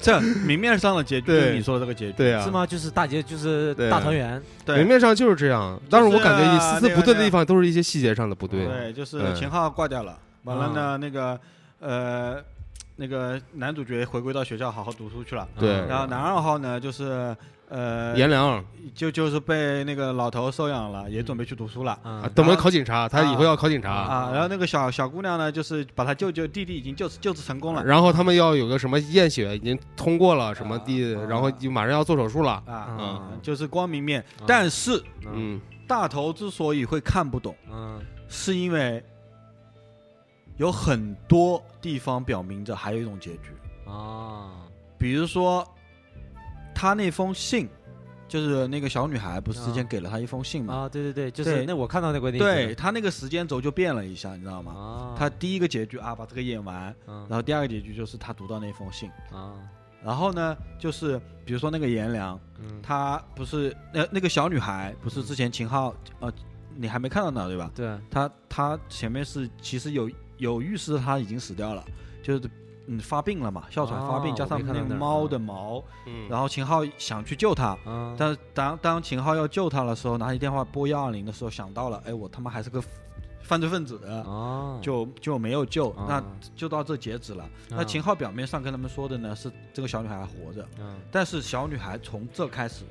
[0.00, 2.12] 这明面上的结局，对就是你说的这个结局。
[2.16, 2.50] 对啊，是？
[2.50, 2.66] 吗？
[2.66, 8.66] 就是大结就是大团圆，对明面上就是这样，但是我感觉一丝丝不对的地方都是一些细节上的不对。
[8.66, 11.40] 对，就是嗯秦昊挂掉了，完了啊呢，那个
[11.80, 12.42] 呃，
[12.96, 15.48] 那个男主角回归到学校好好读书去了。
[15.58, 15.80] 对。
[15.80, 17.34] 嗯然后男二号呢，就是
[17.70, 18.62] 呃，颜良。
[18.94, 21.98] 就就是被那个老头收养了，也准备去读书了。
[22.04, 22.20] 嗯。
[22.22, 27.82] 啊，等着考警察，他以后要考警察，啊，然后那个小小姑娘呢，就是把他舅舅弟弟已经救救治成功了。
[27.84, 31.22] 然后他们要有个什么验血已经通过了什么地，啊。
[31.28, 32.62] 然后就马上要做手术了。
[32.66, 33.38] 啊，嗯。
[33.40, 34.22] 就是光明面。
[34.40, 34.44] 嗯。
[34.46, 38.00] 但是嗯嗯，大头之所以会看不懂，嗯。
[38.28, 39.02] 是因为
[40.60, 43.50] 有很多地方表明着还有一种结局，
[43.86, 44.50] 啊。
[44.98, 45.66] 比如说
[46.74, 47.66] 他那封信，
[48.28, 50.74] 就是那个小女孩不是之前啊给了他一封信嘛？
[50.74, 54.72] 啊，对对对，就是那我看到那个电影对他那个时间轴就变了一下，你知道吗？
[54.72, 57.26] 啊，他第一个结局啊，把这个演完，嗯。
[57.26, 59.54] 然后第二个结局就是他读到那封信，啊
[60.04, 66.30] 然后呢，就是比如说那个颜良，嗯，他不是那那个小女孩，不是之前秦昊呃，
[66.76, 67.70] 你还没看到呢对吧？
[67.74, 70.10] 对，他他前面是其实有
[70.40, 71.84] 有预示他已经死掉了，
[72.22, 72.50] 就是
[72.86, 82.82] 嗯发病了嘛，哮喘发病，哦加上那个猫啊的毛，嗯，然后秦昊想去救他，啊，但是当当秦昊要救他的时候，拿起电话拨幺二零的时候，想到了，哎，我他妈还是个
[83.42, 86.24] 犯罪分子，哦，就就没有救，啊那
[86.56, 87.48] 就到这截止了。
[87.68, 90.96] 那秦昊表面上跟他们说的呢是这个小女孩还活着，嗯。
[91.12, 92.84] 但是小女孩从这开始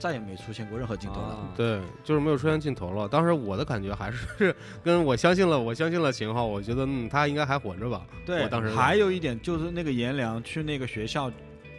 [0.00, 1.28] 再也没出现过任何镜头了。
[1.28, 3.06] 啊对，就是没有出现镜头了。
[3.06, 8.02] 当时我的感觉还是跟我相信了，我相信了秦昊，我觉得嗯，他应该还活着吧。
[8.24, 11.30] 对，我当时还有一点就是那个颜良去那个学校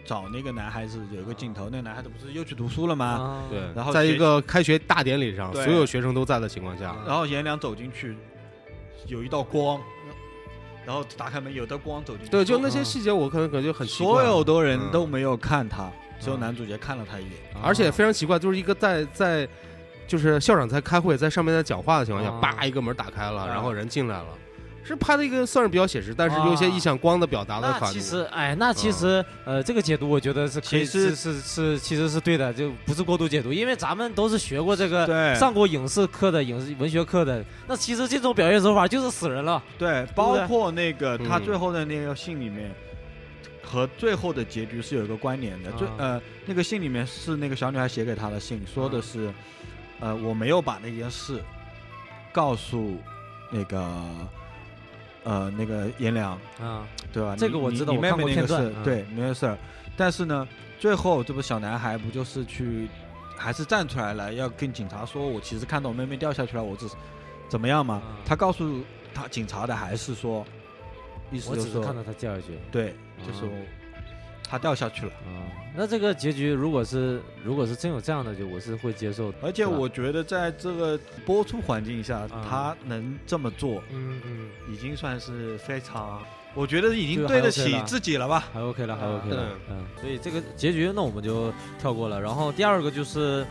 [0.05, 3.05] 找那个男孩子，有一个镜头，那个男孩子不是又去读书了吗？
[3.05, 8.15] 啊对，然后在一个开学大典礼上，所有学生都在的情况下，然后颜良走进去，
[9.07, 9.79] 有一道光，
[10.85, 12.31] 然后打开门，有道光走进去。
[12.31, 17.33] 对，就那嗯些细节我可能感觉很奇怪所有的人嗯都没有看他，只有嗯男主角看了他一眼。
[17.61, 19.45] 而且非常奇怪，就是一个在在，
[20.07, 22.39] 就是校长在开会，在上面在讲话的情况下，啊。
[22.39, 23.47] 叭一个门打开了，啊。
[23.47, 24.27] 然后人进来了，
[24.83, 28.01] 是拍的一个算是比较写实，但是有一些意象光的表达的法其。
[28.01, 35.35] 实，哎，那其实，呃，这个解读我觉得是可以，其实是是是，其实是对的，就不是过度解读，因为咱们都是学过这个，对。
[35.35, 39.61] 上过影视课的影视文学课的，那其实这种表现手法就是死人了。
[39.77, 41.29] 对，包括那个嗯。
[41.29, 42.73] 他最后的那个信里面。
[43.71, 49.31] 和最后的结局是有一个关联的，最啊呃那个信里面是那个小女孩写给他的信，说的是，
[50.01, 51.41] 呃我没有把那件事
[52.33, 52.97] 告诉
[53.49, 53.81] 那个
[55.23, 57.33] 呃那个颜良，啊，对吧？
[57.37, 59.57] 这个我知道你看过片妹那个事，段嗯对，没有事儿。
[59.95, 60.47] 但是呢，
[60.79, 62.89] 最后这不小男孩不就是去，
[63.37, 66.95] 还是站出来了，要跟警察说，我其实看到我妹妹掉下去了，我只是
[67.47, 68.01] 怎么样嘛？
[68.05, 68.81] 嗯他告诉
[69.13, 70.45] 他警察的还是说，
[71.31, 72.57] 意思就是说，只是看到他掉下去。
[72.71, 73.65] 对，就是嗯
[74.49, 75.11] 他掉下去了。
[75.13, 79.37] 啊，那这个结局如果是如果是真有这样的，就我是会接受的。
[79.41, 86.21] 而且我觉得在这个播出环境下，嗯他能这么做，嗯嗯，已经算是非常，
[86.53, 88.49] 我觉得已经对得起自己了吧？
[88.53, 92.19] 还 OK 了，还啊 OK 了，嗯，所以这个结局那我们就跳过了。
[92.19, 93.47] 然后第二个就是，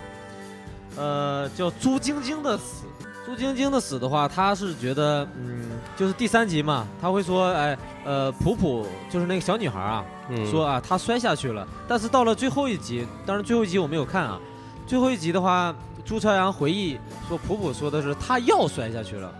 [0.98, 2.84] 呃，叫朱晶晶的死。
[3.30, 5.62] 朱晶晶的死的话，他是觉得，嗯，
[5.96, 11.66] 就是第三集嘛，他会说，哎，呃，普普就是那个小女孩啊，嗯说啊，她摔下去了。
[11.86, 14.40] 但是到了最后一集，当然最后一集我没有看啊，
[14.84, 15.72] 最后一集的话，
[16.04, 19.32] 朱朝阳回忆说，普普说的是她要摔下去了。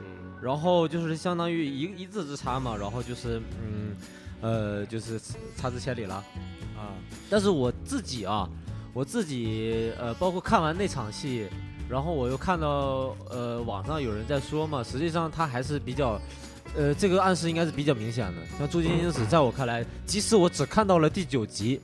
[0.00, 0.06] 嗯
[0.42, 3.96] 然后就是相当于一一字之差嘛，然后就是嗯，
[4.40, 5.20] 呃，就是
[5.56, 6.16] 差之千里了
[6.76, 6.92] 啊。
[7.30, 8.48] 但是我自己啊，
[8.92, 11.46] 我自己呃，包括看完那场戏，
[11.88, 16.20] 然后我又看到呃网上有人在说嘛，实际上他还是比较。
[16.74, 18.42] 呃，这个暗示应该是比较明显的。
[18.58, 21.80] 像朱晶晶死，在我看来，即使我只看到了第九集，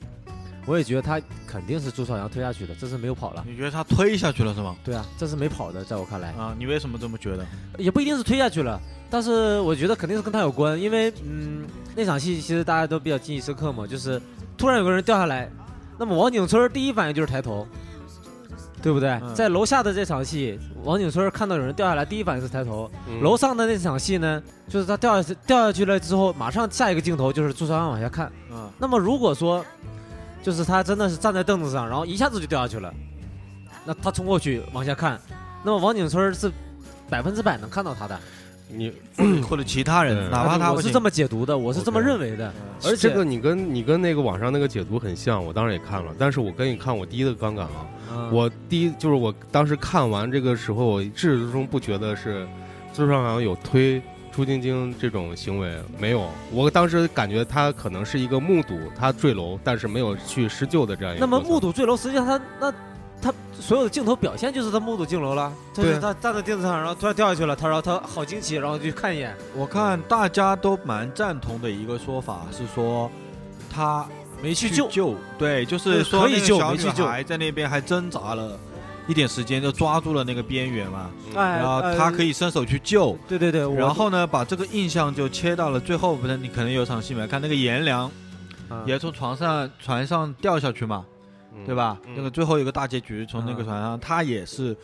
[0.67, 3.43] 我也觉得他肯定是朱朝阳推下去的，这是没有跑了。
[3.49, 4.77] 你觉得他推下去了是吗？
[4.85, 6.33] 对啊，这是没跑的，在我看来。
[6.33, 7.47] 啊，你为什么这么觉得？
[7.79, 14.21] 也不一定是推下去了，但是我觉得肯定是跟他有关，因为嗯，那场戏其实大家都比较记忆深刻嘛，就是
[14.59, 15.49] 突然有个人掉下来，
[15.97, 17.67] 那么王景春第一反应就是抬头，
[18.83, 19.11] 对不对？
[19.23, 28.27] 嗯在楼下的这场戏，王景春看到有人掉下来，第一反应是抬头；嗯楼上的那场戏呢，就是他掉下去掉下去了之后，马上下一个镜头就是朱朝阳往下看。
[28.51, 29.65] 啊，那么如果说，
[30.43, 32.93] 就是他真的是站在凳子上，然后一下子就掉下去了，
[33.85, 35.21] 那他冲过去往下看，
[35.63, 36.51] 那么王景春是
[37.09, 38.19] 百分之百能看到他的。
[38.75, 38.93] 你
[39.43, 42.53] 或者其他人，哪怕他我是这么解读的，我是这么认为的。
[42.85, 52.47] 而而且这个你跟你跟那个网上那个解读很像，我当时也看了，但是我跟你看我第一个观感啊，嗯我第一就是我当时看完这个时候，我至始至终不觉得是
[52.93, 56.29] 朱朝阳有推朱晶晶这种行为，没有。
[56.51, 61.25] 我当时感觉他可能是一个目睹他坠楼，但是没有去施救的这样一个。
[61.25, 62.73] 那么目睹坠楼，实际上他那
[63.23, 66.01] 他所有的镜头表现就是他目睹镜楼了，就是对。
[66.01, 73.09] 他站在垫子上，然后突然掉下去了，他然后他好惊奇，然后就看一眼，我看大家都蛮赞同的一个说法是说，
[73.71, 74.05] 他
[74.43, 74.89] 没去救。
[74.89, 78.59] 救，对，就是说可以那个小女救没去救孩在那边还挣扎了
[79.07, 88.11] 一点时间，就抓住了那个边缘嘛，哎，然后他可以，伸手去救，对对对，然后呢，把这个印象就切到了最后，不是你可能有场戏没看，那个颜良
[88.69, 91.12] 啊也从床上船上掉下去嘛，嗯
[91.65, 92.01] 对吧？
[92.07, 94.77] 嗯那个最后一个大结局，从那个嗯船上，他也是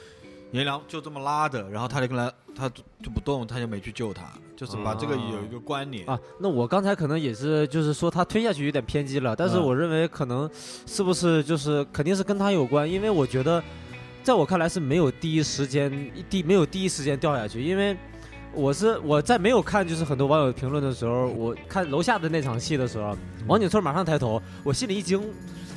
[0.52, 2.68] 颜良就这么拉着，然后他就跟他他
[3.02, 4.24] 就不动，他就没去救他，
[4.56, 6.08] 就是把这个有一个关联。
[6.08, 10.48] 啊，那我刚才可能也是，就是说他推下去有点偏激了，但是嗯我认为可能
[10.86, 13.62] 是不是就是肯定是跟他有关，因为我觉得，
[14.22, 17.96] 在我看来是没有第一时间第没有第一时间掉下去，因为
[18.52, 25.20] 我是我在没有看就是很多网友评论的时候，我看楼下的那场戏的时候，王景春马上抬头，我心里一惊，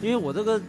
[0.01, 0.61] 因为我这个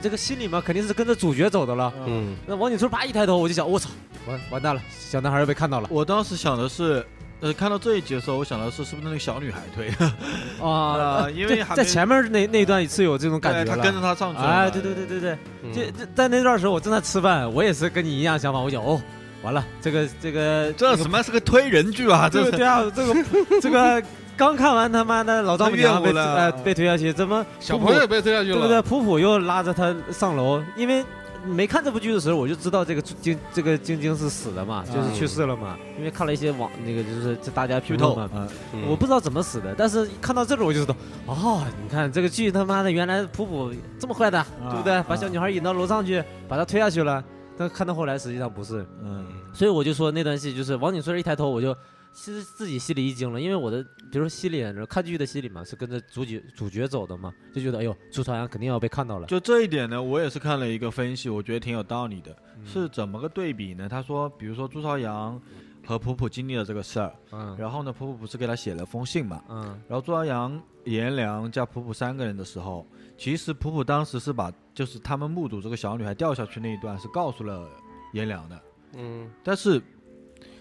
[0.00, 2.36] 这个心里嘛肯定是跟着主角走的了，嗯。
[2.46, 3.90] 那王景春啪一抬头，我就想我操，
[4.26, 4.40] 完。
[4.50, 5.88] 完蛋了，小男孩又被看到了。
[5.90, 7.04] 我当时想的是，
[7.40, 9.88] 呃，看到这一集的时候，我想的是是不是那个小女孩推？
[10.60, 14.46] 啊，呃因为在前面那那一段是有这种感觉他跟着他上去了。
[14.46, 15.72] 哎，对对对对对，嗯。
[15.72, 19.00] 这这在那段时候我正在吃饭，我也是跟你一样想法，我想哦，
[19.48, 22.28] 完了，这个这个这什么是个推人剧啊？
[22.30, 23.14] 这个对啊，这个
[23.62, 24.02] 这个
[24.36, 28.82] 刚看完他妈的老丈母娘被呃被推下去，怎么小朋友也被推下去了，对不对？
[28.82, 31.02] 普普又拉着他上楼，因为
[31.46, 35.78] 没看这部剧的时候，我就知道这个晶这个晶晶是死的嘛，就是去世了嘛。
[35.96, 38.48] 因为看了一些网那个就是这大家剧透评论嘛，
[38.86, 40.94] 我不知道怎么死的，但是看到这儿我就知道，
[41.26, 44.92] 哦，你看这个剧他妈的原来普普这么坏的，对不对？
[44.92, 47.24] 啊把小女孩引到楼上去，把她推下去了。
[47.58, 51.74] 但看到后来实际上不是，嗯所以我就说那段戏就是王景春一抬头，我就
[52.12, 59.26] 其实自己心里一惊了，因为我的比如说心里看剧的心理嘛，是跟着主角主角走的嘛，就觉得哎呦朱朝阳肯定要被看到了。
[59.26, 62.30] 就这一点呢，我也是看了一个分析，我觉得挺有道理的。
[62.56, 63.88] 嗯是怎么个对比呢？
[63.88, 65.40] 他说，比如说朱朝阳
[65.86, 69.42] 和普普经历了这个事儿，嗯然后呢，普普不是给他写了封信嘛？
[69.48, 72.84] 嗯然后朱朝阳、颜良加普普三个人的时候，
[73.16, 77.68] 其实普普当时是把就是他们目睹这个小女孩掉下去那一段是告诉了
[78.12, 78.62] 颜良的，
[78.94, 79.82] 嗯但是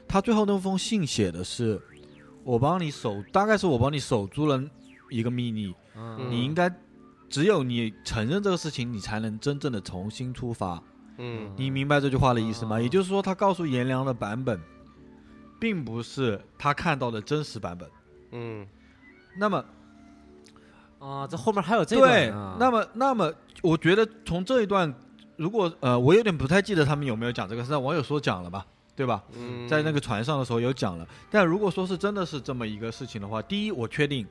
[0.07, 1.80] 他最后那封信写的是，
[2.43, 4.59] 我帮你守，大概是我帮你守住了
[5.11, 6.68] 一个秘密，嗯你应该
[7.30, 10.82] 只有你承认这个事情，你才能真正的重新出发。
[11.20, 12.78] 嗯你明白这句话的意思吗？
[12.78, 14.59] 哦也就是说，他告诉颜良的版本，
[15.59, 17.88] 并不是他看到的真实版本。
[18.32, 18.68] 嗯
[19.38, 19.63] 那么，
[20.97, 23.32] 啊，这后面还有这对段呢，那么，那么，
[23.62, 24.93] 我觉得从这一段，
[25.36, 29.24] 如果呃，我有点不太记得他们有没有讲这个，是在网友说讲了吧，对吧？
[29.36, 31.08] 嗯，在那个船上的时候有讲了。
[31.32, 34.26] 但如果说是真的是这么一个事情的话，第一，我确定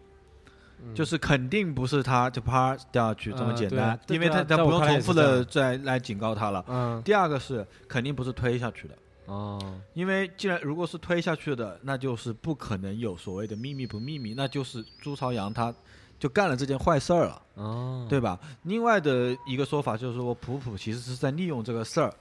[0.84, 6.64] 嗯就是肯定不是他就啪掉下去这么简单，因为他他不用重复的再来警告他了。
[6.68, 8.94] 嗯第二个是肯定不是推下去的。
[9.26, 9.58] 哦
[9.92, 15.74] 因为既然如果是推下去的，那就是不可能有所谓的秘密不秘密，那就是朱朝阳他
[16.18, 18.38] 就干了这件坏事儿了，哦，对吧？
[18.62, 22.12] 另外的一个说法就是说，普普其实是在利用这个事儿，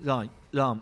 [0.00, 0.80] 让让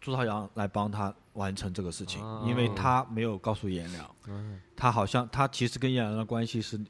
[0.00, 6.80] 朱朝阳来帮他完成这个事情，因为哦他没有告诉颜良，嗯他好像他其实跟颜良的关系是。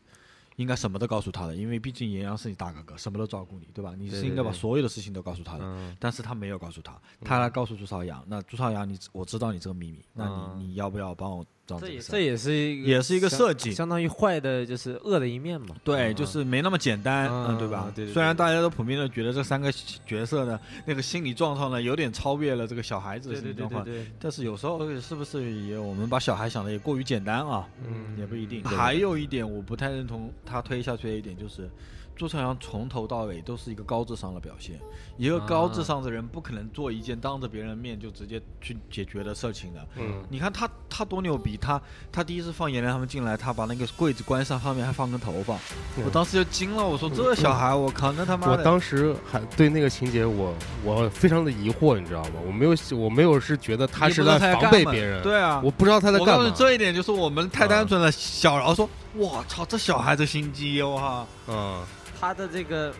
[0.57, 3.95] 应该什么都告诉他的，因为毕竟颜良是你大哥哥，什么都照顾你，对吧？
[3.97, 5.65] 你是应该把所有的事情都告诉他的。
[5.65, 6.95] 嗯但是他没有告诉他，
[7.25, 11.89] 他来告诉朱朝阳，那朱朝阳你我知道你这个秘密，那嗯你你要不要帮我找这？
[11.89, 15.69] 也这也是一个也是一个设计相当于坏的就是恶的一面嘛。
[15.85, 17.93] 对，嗯就是没那么简单，嗯嗯，对吧？
[17.95, 19.73] 对虽然大家都普遍的觉得这三个
[20.07, 23.87] 角色呢，那个心理状况呢，有点超越了这个小孩子的对对对心理状况，
[24.19, 27.69] 但是有时候是不是也我们把小孩想的也过于简单啊？
[27.87, 28.63] 嗯也不一定。
[28.65, 31.69] 还有一点我不太认同他推下去的一点就是，
[32.23, 34.79] 朱朝阳从头到尾都是一个高智商的表现。
[35.17, 39.85] 一个高智商的人不可能做一件当着别人面就直接去解决的事情的。
[39.99, 45.57] 嗯你看他他多牛逼，他他第一次放颜良他们进来，他把那个柜子关上，上面还放根头发，
[45.97, 50.55] 嗯我当时就惊了，我说这小孩，我靠，那他妈的，我当时还对那个情节我
[50.85, 52.35] 我非常的疑惑，你知道吗？
[52.47, 56.55] 我没有我没有是觉得他是在防备别人，对啊，我不知道他在干嘛我告诉你。
[56.55, 58.13] 这一点就是我们太单纯了。
[58.13, 61.83] 小饶说，我操，这小孩子心机，我靠，嗯
[62.23, 62.95] 他的这个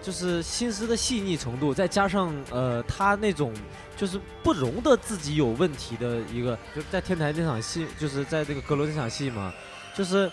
[0.00, 3.52] 就是心思的细腻程度，再加上呃他那种
[3.96, 9.52] 就是不容得自己有问题的一个，就在天台那场戏，就是在这个阁楼那场戏嘛，
[9.96, 10.30] 就是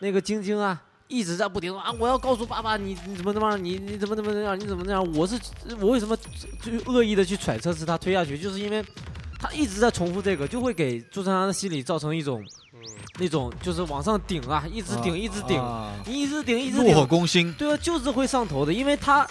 [0.00, 0.82] 那个晶晶啊。
[1.06, 1.90] 一直在不停啊！
[1.98, 5.12] 我要告诉爸爸，你你怎么怎么，你你怎么怎么样，你怎么那样？
[5.14, 5.40] 我是
[5.80, 6.14] 我为什么
[6.60, 8.84] 就恶意的去揣测是他推下去，就是因为
[9.40, 12.44] 他一直在重复这个，就会给朱朝阳的心里造成一种
[13.18, 19.26] 那种就是往上顶啊，一直顶，一直顶，啊你一直顶，一直顶怒火，攻心，对啊，就是会上头的，因为他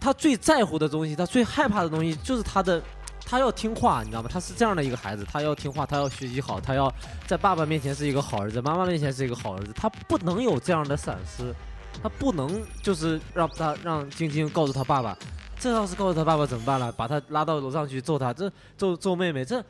[0.00, 2.82] 他最在乎的东西，他最害怕的东西就是他的。
[3.26, 4.28] 他要听话，你知道吗？
[4.30, 6.92] 他是这样的一个孩子，他要听话，他要学习好，他要
[7.26, 11.54] 在爸爸面前是一个好儿子，妈妈面前是一个好儿子，他不能有这样的闪失，
[12.02, 15.16] 他不能就是让他让晶晶告诉他爸爸，
[15.58, 16.92] 这要是告诉他爸爸怎么办了？
[16.92, 19.64] 把他拉到楼上去揍他，这揍揍妹妹，这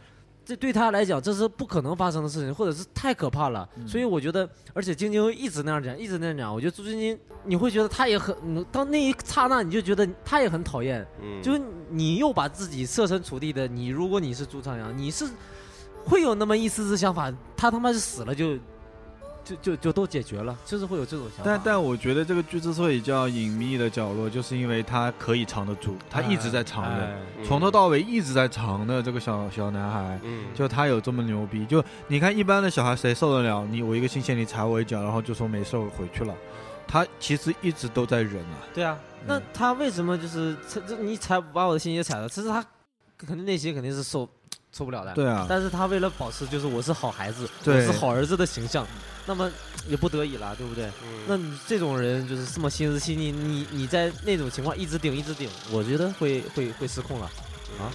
[0.45, 3.69] 这对他来讲这是不可能发生的事情，或者是太可怕了。
[3.77, 3.89] 嗯。
[3.89, 15.27] 所以我觉得，而且晶晶一直那样讲，一直那样讲，我觉得朱晶晶你会觉得他也很，嗯到那一刹那你就觉得他也很讨厌，嗯，就是你又把自己设身处地的，你如果你是朱朝阳，你是
[16.05, 18.59] 会有那么一丝丝想法，他他妈是死了就
[19.45, 21.43] 就就就都解决了，就是会有这种想法。
[21.45, 30.19] 但但我觉得这个剧之所以叫隐秘的角落，就是因为它可以藏得住，他一直在藏着，哎嗯从头到尾一直在藏的这个小小男孩。
[30.23, 33.67] 嗯，就他有这么牛逼，就你看一般的小孩谁受得了？
[33.67, 36.35] 你我一个新鲜你踩我一脚，然后就说没事我回去了。
[36.87, 38.57] 他其实一直都在忍啊。
[38.73, 42.29] 对啊，那他为什么就是这这你踩把我的心也踩了？
[42.29, 42.65] 其实他
[43.19, 44.29] 肯定内心肯定是受
[44.77, 45.15] 受不了的。
[45.15, 48.87] 对啊，但是他为了保持就是我是好孩子，我是好儿子的形象，
[49.25, 49.51] 那么
[49.87, 50.87] 也不得已了，对不对？
[51.05, 57.27] 嗯那你这种人就是这么心思细腻，你你在那种情况一直顶一直顶，我觉得会会会失控了
[57.79, 57.89] 啊。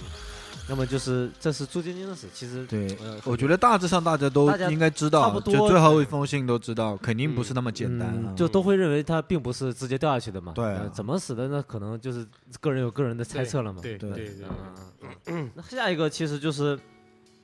[0.70, 8.14] 那么就是这是朱晶晶的事，其实对呃，我觉得大致上大家都应该知道，差不多就最后一封信都知道，肯定不是那么简单啊。
[8.28, 10.52] 嗯就都会认为他并不是直接掉下去的嘛。
[10.54, 12.24] 对怎么死的那可能就是
[12.60, 13.82] 个人有个人的猜测了嘛。
[13.82, 14.34] 对对对对，
[15.02, 16.78] 嗯，嗯那下一个其实就是，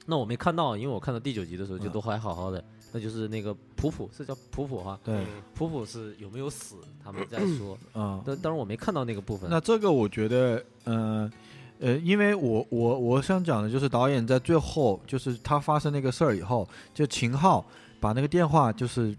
[0.07, 9.51] 那我没看到，因为我看到第九集的时候就嗯都还好好的，那就是那个普普是叫普普哈，对，普普是有没有死，他们在说，啊，但当然我没看到那个部分。
[9.51, 11.33] 那这个我觉得，嗯、呃，
[12.03, 17.65] 因为我我我想讲的就是导演在最后，就是他发生那个事儿以后，就秦昊
[18.01, 19.15] 把那个电话就是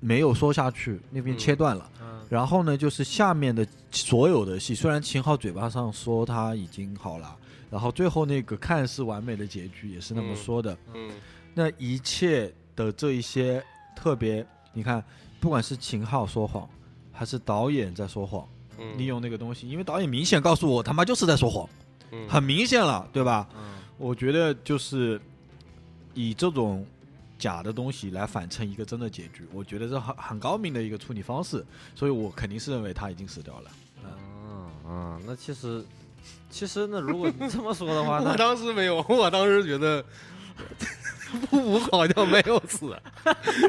[0.00, 1.90] 没有说下去，那边嗯切断了。
[2.00, 7.34] 嗯然后呢，就是下面的所有的戏，虽然秦昊嘴巴上说他已经好了，
[7.70, 11.10] 然后最后那个看似完美的结局也是那么嗯说的，嗯
[11.54, 13.64] 那一切的这一些
[13.96, 15.02] 特别，你看，
[15.40, 16.68] 不管是秦昊说谎，
[17.12, 18.57] 还是导演在说谎，嗯，
[18.96, 21.68] 利用那个东西，因为导演明显告诉我他妈就是在说谎，
[22.12, 23.48] 嗯很明显了，对吧？
[23.56, 25.20] 嗯我觉得就是
[26.14, 26.86] 以这种
[27.36, 31.64] 假的东西来反衬一个真的结局，我觉得这很很高明的一个处理方式，
[31.96, 33.70] 所以我肯定是认为他已经死掉了。
[34.04, 35.84] 嗯嗯，那其实
[36.48, 40.04] 其实那如果你这么说的话， 我那当时没有，我当时觉得
[41.50, 42.96] 普普好像没有死，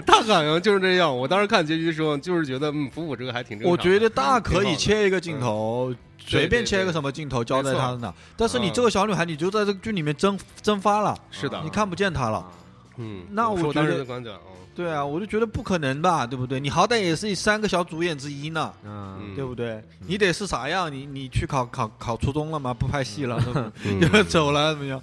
[0.05, 1.15] 他好像就是这样。
[1.15, 3.71] 我当时看结局的时候，就是觉得嗯，普普这个还挺正常。
[3.71, 12.45] 我觉得大可以切一个镜头，随便切一个什么镜头交代他呢，但是你这个小女孩，你就在这个剧里面蒸蒸发了，是的，你看不见她了。
[12.97, 14.21] 嗯，那我当觉得
[14.75, 16.57] 对啊，我就觉得不可能吧，对不对？
[16.57, 19.83] 你好歹也是三个小主演之一呢，嗯嗯对不对？
[20.07, 20.89] 你得是啥样？
[20.93, 22.73] 你你去考考考初中了吗？
[22.73, 23.41] 不拍戏了，
[23.83, 25.01] 嗯 就走了，怎么样？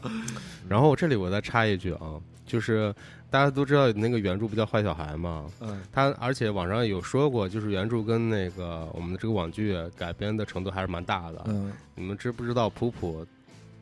[0.66, 2.94] 然后这里我再插一句啊，就是
[3.28, 11.42] 大家都知道那个原著不叫坏小孩嘛，嗯他而且网上有说过，就是原著跟那个我们的这个网剧改编的程度还是蛮大的。
[11.46, 13.26] 嗯，你们知不知道普普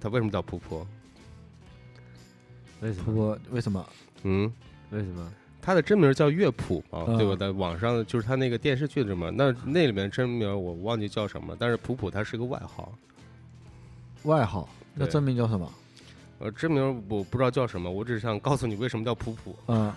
[0.01, 0.87] 他为什么叫普普？
[2.81, 3.05] 为什么？
[3.05, 3.87] 不过为什么？
[4.25, 4.53] 嗯，
[4.91, 5.33] 为什么？
[5.63, 7.35] 他的真名叫乐谱嘛，嗯对吧？
[7.37, 12.93] 在网上就是他那个电视剧的嘛，那那里面真名我忘记叫什么，但是普普他是个外号，
[14.25, 14.69] 外号？
[14.95, 15.73] 那真名叫什么？
[16.45, 19.57] 呃，真名我不知道叫什么，我只是想告诉你为什么叫普普。
[19.69, 19.91] 嗯，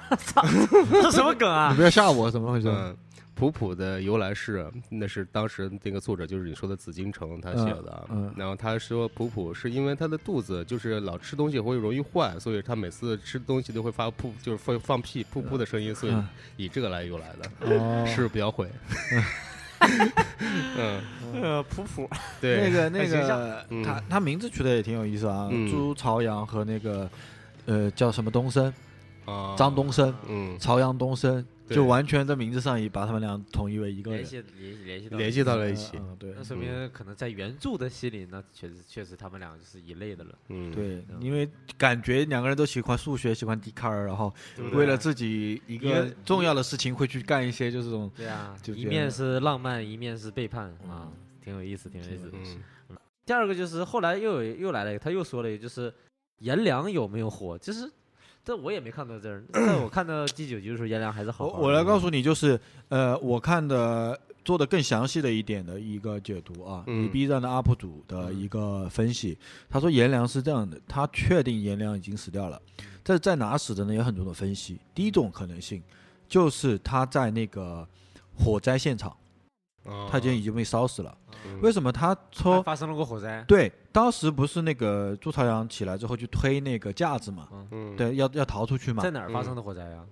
[0.89, 1.75] 这什么梗啊你啊？
[1.75, 2.69] 不要吓我，怎么回事？
[2.69, 2.95] 嗯，
[3.35, 16.25] 普普的由来是，那是当时那个作者就是你说的紫禁城他写的，嗯嗯然后他说普普是因为他的肚子就是老吃东西会容易坏，所以他每次吃东西都会发噗，就是会放屁噗噗的声音，所以嗯
[16.55, 18.69] 以这个来由来的，哦，是不是比较会？
[19.79, 21.01] 嗯，
[21.41, 22.09] 呃，普普，
[22.41, 23.83] 对，那个那个，嗯。
[23.83, 25.69] 他他名字取的也挺有意思啊，嗯。
[25.69, 27.09] 朱朝阳和那个
[27.65, 28.73] 呃叫什么东升，
[29.27, 29.55] 啊。
[29.55, 34.19] 张东升，嗯，朝阳东升，就完全在名字上也把他们俩统一为一个人。
[34.21, 36.33] 联，系联系联系到联系到了一起，嗯，对。
[36.35, 40.35] 那说明可能在原著的戏里，那确实确实他们两个就是一类的了。
[40.49, 44.33] 嗯，对嗯，因为感觉两个人都喜欢数学，喜欢笛卡尔，然后
[44.71, 51.11] 为了自己一个重要的事情会去干一些就这种，对啊，就一面是浪漫，一面是背叛啊，
[51.43, 52.31] 挺有意思，挺有意思。
[52.89, 55.93] 嗯，第二个就是后来又有又来了一个，他又说了一个，就是
[56.39, 57.57] 颜良有没有火？
[57.57, 57.91] 其实
[58.47, 61.63] 这我也没看到这儿，在我看到第九集的时候，颜良还是好我好的。
[61.65, 69.37] 我来告诉你，就是呃，我看的做的更详细的一点的一个解读啊，嗯以 B 站的 UP 主的一个分析，
[69.69, 72.57] 他说颜良是这样的，他确定颜良已经死掉了，
[73.03, 73.93] 这在哪死的呢？
[73.93, 74.79] 有很多种分析。
[74.95, 75.83] 第一种可能性
[76.29, 77.85] 就是他在那个
[78.33, 79.17] 火灾现场，啊
[80.09, 81.17] 他已经已经被烧死了。
[81.45, 82.61] 嗯为什么他还说？
[82.61, 83.43] 发生了个火灾？
[83.47, 90.03] 对，当时不是那个朱朝阳起来之后去推那个架子嘛，嗯，对，要要逃出去嘛在，哪儿发生的火灾呀？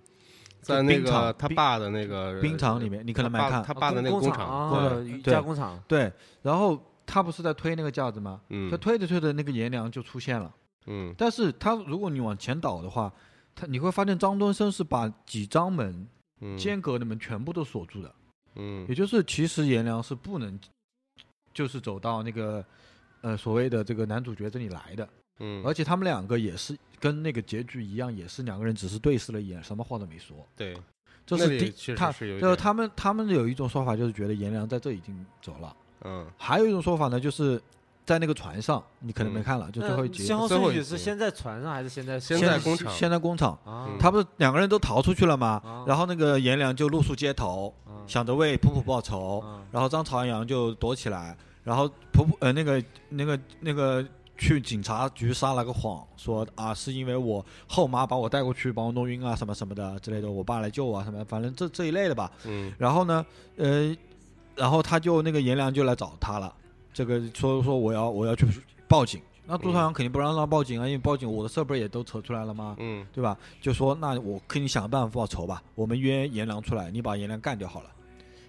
[0.61, 3.61] 在那冰场个他爸的那个冰场里面，你可能没看。
[3.61, 5.80] 他爸的那个工工厂加工厂。
[5.88, 6.11] 对，
[6.41, 8.41] 然后他不是在推那个架子吗？
[8.49, 10.51] 嗯他推着推着，那个颜良就出现了，
[10.88, 13.11] 嗯但是他如果你往前倒的话，
[13.53, 16.07] 他你会发现张东升是把几张门
[16.41, 18.11] 嗯间隔的门全部都锁住的，
[18.55, 20.59] 嗯也就是其实颜良是不能，
[21.53, 22.65] 就是走到那个
[23.21, 25.07] 呃所谓的这个男主角这里来的，
[25.39, 30.47] 嗯，而且他们两个也是跟那个结局一样，也是两个人只是对视了一眼，什么话都没说。
[30.55, 30.77] 对，
[31.25, 35.75] 这是第他就是他们他们有一种说法，就是觉得颜良在这已经走了。
[36.01, 37.59] 嗯还有一种说法呢，就是
[38.05, 39.43] 在那个船上，你可能没嗯。
[39.43, 42.93] 看了，就最后一集，先后最后一集顺序是先在船上还是先在先现在工厂？
[42.93, 43.57] 现在工厂，
[43.99, 45.61] 他不是两个人都逃出去了吗？
[45.65, 45.83] 啊。
[45.87, 48.05] 然后那个颜良就露宿街头，啊。
[48.05, 49.61] 想着为普普报仇，啊。
[49.71, 54.05] 然后张朝阳就躲起来，然后普普呃那个那个那个
[54.37, 62.31] 去警察局撒了个谎，说啊是因为我后妈把我带过去，把我弄晕啊什么什么的之类的，我爸来救我啊什么，反正这这一类的吧。
[62.45, 62.71] 嗯。
[62.77, 63.25] 然后呢，
[63.57, 63.95] 呃，
[64.55, 66.53] 然后他就那个颜良就来找他了，
[66.95, 68.47] 这个说说我要我要去
[68.87, 73.05] 报警，那朱朝阳肯定不让他报警啊，因为报警我的设备也都扯出来了嘛，嗯。
[73.11, 73.37] 对吧？
[73.61, 77.89] 就说那我给你想个办法报仇吧，我们约颜良出来，你把颜良干掉好了，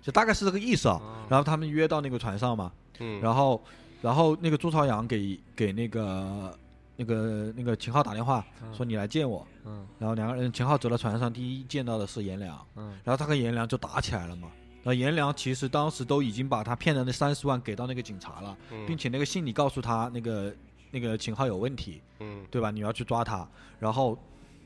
[0.01, 0.94] 就大概是这个意思啊。
[0.94, 1.26] 啊。
[1.28, 2.70] 然后他们约到那个船上嘛，
[3.01, 3.61] 嗯，然后
[4.01, 6.57] 然后那个朱朝阳给给那个
[6.94, 9.84] 那个那个秦昊打电话说你来见我，嗯。
[9.99, 12.57] 然后两个人秦昊走到船上，第一见到的是颜良。
[12.76, 12.97] 嗯。
[13.03, 14.47] 然后他和颜良就打起来了嘛。
[14.87, 20.55] 然后颜良其实当时都已经把他骗的那三十万给到那个警察了，嗯并且那个信里告诉他那个
[20.93, 22.70] 那个秦昊有问题，嗯对吧？
[22.70, 23.45] 你要去抓他。
[23.80, 24.16] 然后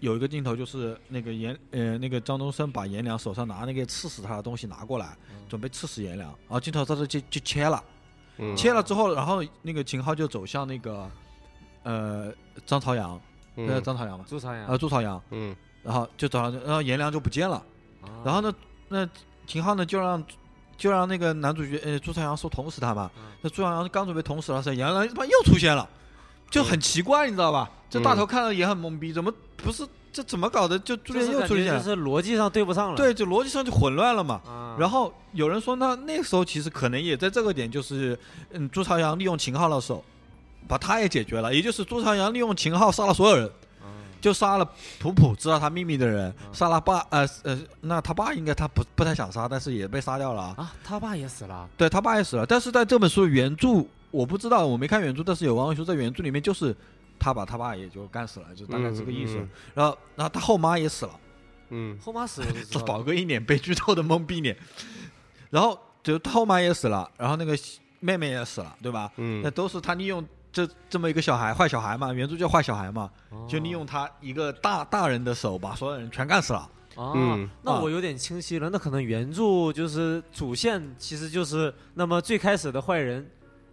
[0.00, 5.16] 有一个镜头就是那个颜呃那个张东升把颜良手上拿那个刺死他的东西拿过来，
[5.48, 7.82] 准备刺死颜良，然后镜头在这就就切了，
[8.36, 11.10] 嗯切了之后，然后那个秦昊就走向那个
[11.82, 12.30] 呃
[12.66, 13.18] 张朝阳，
[13.54, 17.56] 那嗯张朝阳嘛，朱朝阳呃朱朝阳，嗯然后就找到，然后颜良就不见了。
[18.02, 18.54] 啊然后呢，
[18.88, 19.08] 那
[19.50, 20.22] 秦昊呢就让
[20.76, 23.24] 就让那个男主角呃朱朝阳说捅死他嘛嗯。
[23.40, 25.88] 那朱朝阳刚准备捅死他的时候，颜良他妈又出现了，
[26.48, 27.68] 就很奇怪，你知道吧？
[27.90, 30.78] 这大头看了也很懵逼，怎么不是这怎么搞的？
[30.78, 32.96] 就朱元就是感觉就又出现了，是逻辑上对不上了。
[32.96, 34.40] 对，就逻辑上就混乱了嘛。
[34.46, 38.16] 啊，然后有人说，那那个时候其实可能也在这个点，就是
[38.52, 40.04] 嗯，朱朝阳利用秦昊的手，
[40.68, 43.50] 把他也解决了，也就是朱朝阳利用秦昊杀了所有人。
[44.20, 50.54] 啊就杀了普普知道他秘密的人，嗯杀了爸呃呃，那他爸应该他不不太想杀，但是也被杀掉了啊。
[50.58, 51.68] 啊，他爸也死了。
[51.76, 56.76] 对他爸也死了，但是在这本书原著我不知道，我没看原著，但是有网友说在原著里面就是
[57.18, 59.36] 他把他爸也就干死了，就大概这个意思。
[59.38, 61.12] 嗯然后然后他后妈也死了，
[61.70, 62.80] 嗯后妈死我就知这。
[62.80, 64.56] 宝哥一脸被剧透的懵逼脸。
[65.50, 67.58] 然后就他后妈也死了，然后那个
[68.00, 69.10] 妹妹也死了，对吧？
[69.16, 76.68] 嗯那都是他利用这这么一个小孩坏小孩嘛，原著叫坏小孩嘛，哦就利用他一个大大人的手把所有人全干死了。
[76.96, 78.68] 啊嗯，啊那我有点清晰了。
[78.68, 83.24] 那可能原著就是主线，其实就是那么最开始的坏人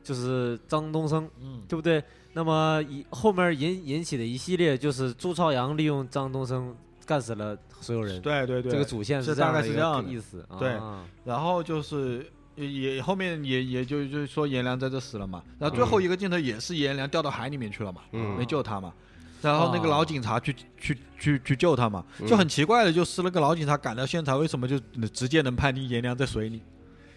[0.04, 2.02] 就是张东升，嗯，对不对？
[2.34, 6.74] 那么以后面引引起的一系列就是朱朝阳利用张东升
[7.08, 10.60] 干死了所有人，对对对，这个主线是大概这样的一个是这样的意思。
[10.60, 18.91] 对啊然后就是也也后面也也就就是说颜良在这死了嘛，然后最后一个镜头也是颜良掉到海里面去了嘛，嗯没救他嘛。
[19.39, 22.28] 然后那个老警察去、去去去救他嘛，嗯。
[22.28, 24.80] 就很奇怪的，就是那个老警察赶到现场，为什么就
[25.14, 26.60] 直接能判定颜良在水里，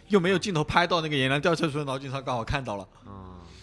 [0.08, 2.86] 又没有镜头拍到那个颜良掉下去，老警察刚好看到了，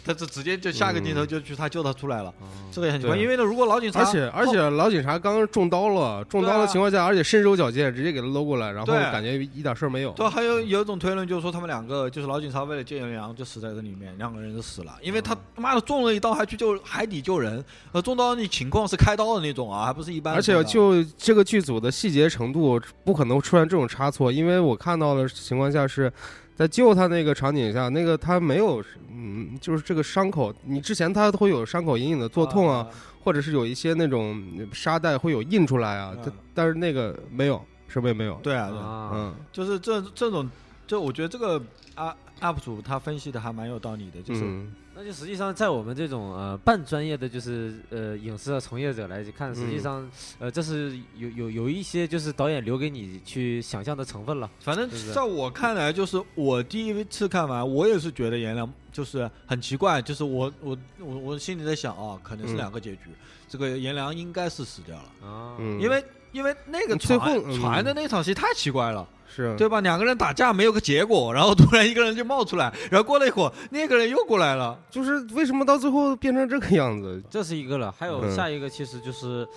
[0.08, 2.47] 啊但是直接就下个镜头就去他救他出来了，啊！
[2.72, 10.12] 这个也很奇怪，因为呢，如果老警察而且而且老警察刚刚中刀了，中刀的情况下，而且身手矫健，直接给他搂过来，然后感觉一点事儿没有。
[10.12, 20.64] 对，还有有一种推论就是说，他们两个就是老警察为了救杨洋就死在这里面，两个人就死了，因为他他妈的中了一刀还去救海底救人，呃，中刀那情况是开刀的那种啊，还不是一般而且。
[20.64, 26.12] 就这个剧组的细节程度，不可能出现这种差错，因为我看到的情况下是
[26.58, 32.88] 在救他那个场景下，那个他没有，嗯，就是这个伤口，你之前他会有伤口隐隐的作痛啊，
[33.24, 34.43] 或者是有一些那种
[34.74, 36.22] 沙袋会有印出来啊，嗯。
[36.26, 38.39] 但但是那个没有，什么也没有？
[38.41, 38.84] 对啊，对啊。
[38.84, 40.49] 啊，嗯，就是这这种，
[40.88, 41.60] 就我觉得这个
[41.95, 44.73] UP UP 主他分析的还蛮有道理的，就是、嗯。
[44.99, 49.79] 那就实际上在我们这种呃半专业的就是呃影视的从业者来看，实际嗯。
[49.79, 54.49] 上呃这是有有有一些就是导演留给你去想象的成分了。
[54.59, 62.57] 反正在我看来，就是我第一次看完，我也是觉得颜良就是很奇怪，就是我我我我心里在想啊，可能是嗯。
[62.57, 63.03] 两个结局，
[63.47, 66.03] 这个颜良应该是死掉了，啊，嗯，因为
[66.38, 69.07] 因为那个最船后嗯船的那场戏太奇怪了。
[69.29, 69.81] 是对吧？
[69.81, 74.79] 两个人打架没有个结果，然后突然一个人就冒出来，然后过了一会儿，那个人又过来了。
[74.89, 77.21] 就是为什么到最后变成这个样子？
[77.29, 79.47] 这是一个了，还有嗯下一个其实就是，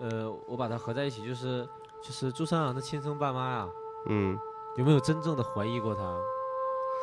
[0.00, 1.64] 呃，我把它合在一起，就是
[2.02, 3.68] 就是朱三阳的亲生爸妈呀，
[4.08, 4.36] 嗯，
[4.76, 6.02] 有没有真正的怀疑过他？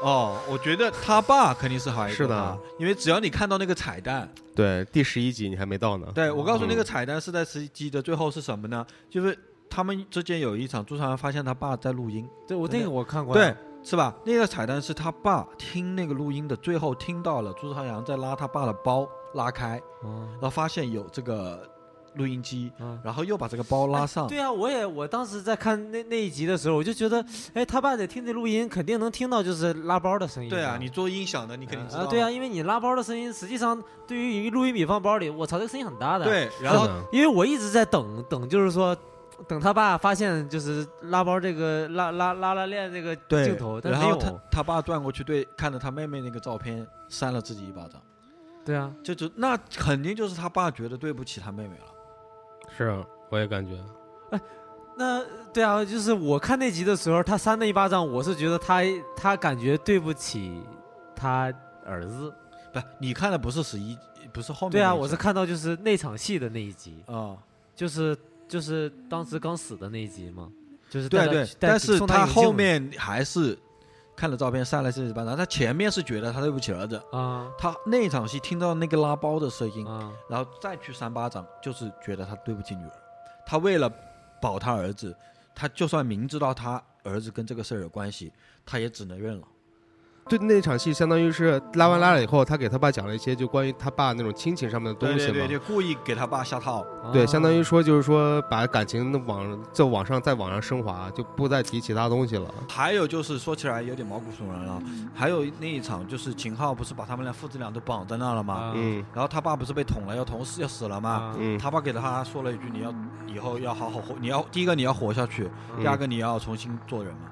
[0.02, 6.08] 哦，我觉得他爸肯定是怀疑是的，因为只要你看到那个彩蛋，对，第十一集你还没到呢。
[6.14, 8.86] 对我告诉你，那嗯个彩蛋是在十一集的最后是什么呢？
[9.10, 9.38] 就是
[9.70, 14.14] 他们之间有一场，朱朝阳发现他爸在录音，对我那个我看过，对，，是吧？
[14.26, 21.68] 那个彩蛋是他爸听那个录音的最后听到了朱朝阳在拉他爸的包拉开，嗯然后发现有这个
[22.16, 23.00] 录音机，嗯。
[23.04, 24.28] 然后又把这个包拉上。
[24.28, 30.50] 对啊，我也我当时在看那那一集的时候，我就觉得，哎，他爸在听这录音，肯定能听到就是拉包的声音。
[30.50, 32.04] 对啊，你做音响的，你肯定知道。
[32.04, 38.96] 啊，对啊，，因为你拉包的声音，实际上对于一录音笔放包里，我操，这个声音很大的。，对，然后因为我一直在等等，就是说，
[39.48, 44.06] 等他爸发现就是拉包这个拉拉拉拉链这个对镜头，但没有。
[44.08, 48.02] 然后他他爸转过去对看着他妹妹那个照片，扇了自己一巴掌。
[48.64, 51.86] 对啊，就就那肯定就是他爸觉得对不起他妹妹了。
[52.76, 53.74] 是啊，我也感觉。
[54.32, 54.40] 哎
[54.98, 55.22] 那
[55.54, 58.82] 对啊，就是我看那集的时候，他扇那一巴掌，我是觉得他
[59.16, 60.62] 他感觉对不起
[61.14, 61.54] 他
[61.86, 62.34] 儿子。
[62.72, 63.98] 不，你看的不是十一，
[64.32, 67.36] 不是后面对啊，我是看到就是那场戏的那一集，啊，
[67.76, 70.50] 就是就是当时刚死的那一集嘛，
[70.90, 73.58] 就是对对，但是他后面还是
[74.16, 75.36] 看了照片扇了自己一巴掌。
[75.36, 82.92] 他前面是觉得他对不起儿子，啊他那场戏听到那个拉包的声音，啊然后再去扇巴掌，就是觉得他对不起女儿。
[83.46, 83.92] 他为了
[84.42, 85.16] 保他儿子，
[85.54, 88.32] 他就算明知道他儿子跟这个事儿有关系，
[88.66, 89.48] 他也只能认了。
[90.28, 95.34] 对那场戏，相当于是拉完拉了以后，他给他爸讲了一些就关于他爸那种亲情上面的东西嘛。
[95.34, 96.84] 对对对，就故意给他爸下套。
[97.14, 102.52] 对，相当于啊说就是说把感情往就往上再往上升华，就不再提其他东西了。
[102.68, 108.56] 还有就是说起来有点毛骨悚然了，嗯还有那一场就是秦昊不是把他们俩父子俩都绑在那了吗？
[108.56, 111.10] 啊嗯然后他爸不是被捅了，要捅死要死了吗？
[111.10, 112.92] 啊嗯，他爸给他说了一句：“你要
[113.28, 115.48] 以后要好好活，你要第一个你要活下去，
[115.80, 117.30] 第二个你要重新做人嘛。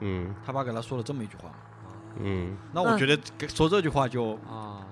[0.00, 1.50] 嗯他爸给他说了这么一句话，
[2.20, 4.84] 嗯那那我觉得说这句话就啊。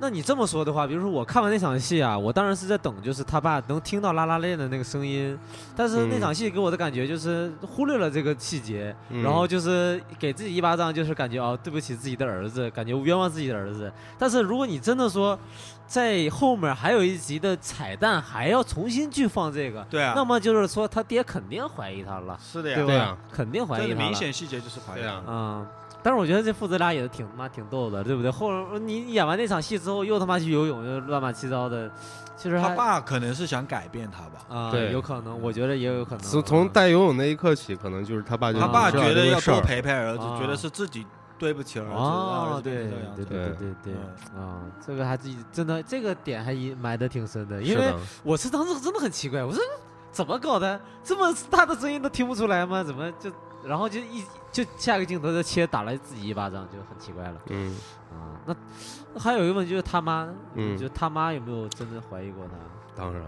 [0.00, 5.38] 那你这么说的话，比如说我看完那场戏啊，我当然是在等，就是他爸能听到拉拉链的那个声音，
[5.76, 13.92] 但是那嗯场戏给我的感觉就是忽略了这个细节，嗯然后就是给自己一巴掌，就是感觉哦，对不起自己的儿子，感觉冤枉自己的儿子。
[14.18, 15.38] 但是如果你真的说，
[15.86, 22.92] 在后面还有一集的彩蛋还要重新去放这个，对啊那么就是说他爹肯定怀疑他了，是的呀，对吧？
[22.92, 24.06] 对啊肯定怀疑他了。
[24.06, 25.66] 明显细节就是怀疑啊嗯，
[26.06, 28.30] 但是我觉得这父子俩也是挺妈挺逗的，对不对？
[28.30, 31.90] 后你你演完那场戏之后，又他妈去游泳，又乱七八糟的，
[32.36, 36.20] 其实他爸可能是想改变他吧，啊、对有可能，我觉得也有可能。
[36.20, 41.04] 从从带游泳那一刻起，可能就是他爸就他爸觉得要多陪陪儿子，啊觉得是自己
[41.36, 43.24] 对不起儿子，让哦儿，子变对。
[43.24, 43.94] 对对对对
[44.36, 47.92] 嗯啊，这个还自己真的这个点还隐埋的挺深的，因为，
[48.22, 49.60] 我是当时真的很奇怪，我说
[50.12, 52.84] 怎么搞的，这么大的声音都听不出来吗？
[52.84, 53.28] 怎么就
[53.64, 57.76] 然后就一就下一个镜头就切打了自己一巴掌，就很奇怪了嗯
[58.12, 58.40] 啊。
[58.46, 58.56] 那
[59.14, 62.54] 那还有一个问题就是他妈，嗯就他妈有没有真的怀疑过他？
[62.94, 63.22] 当然，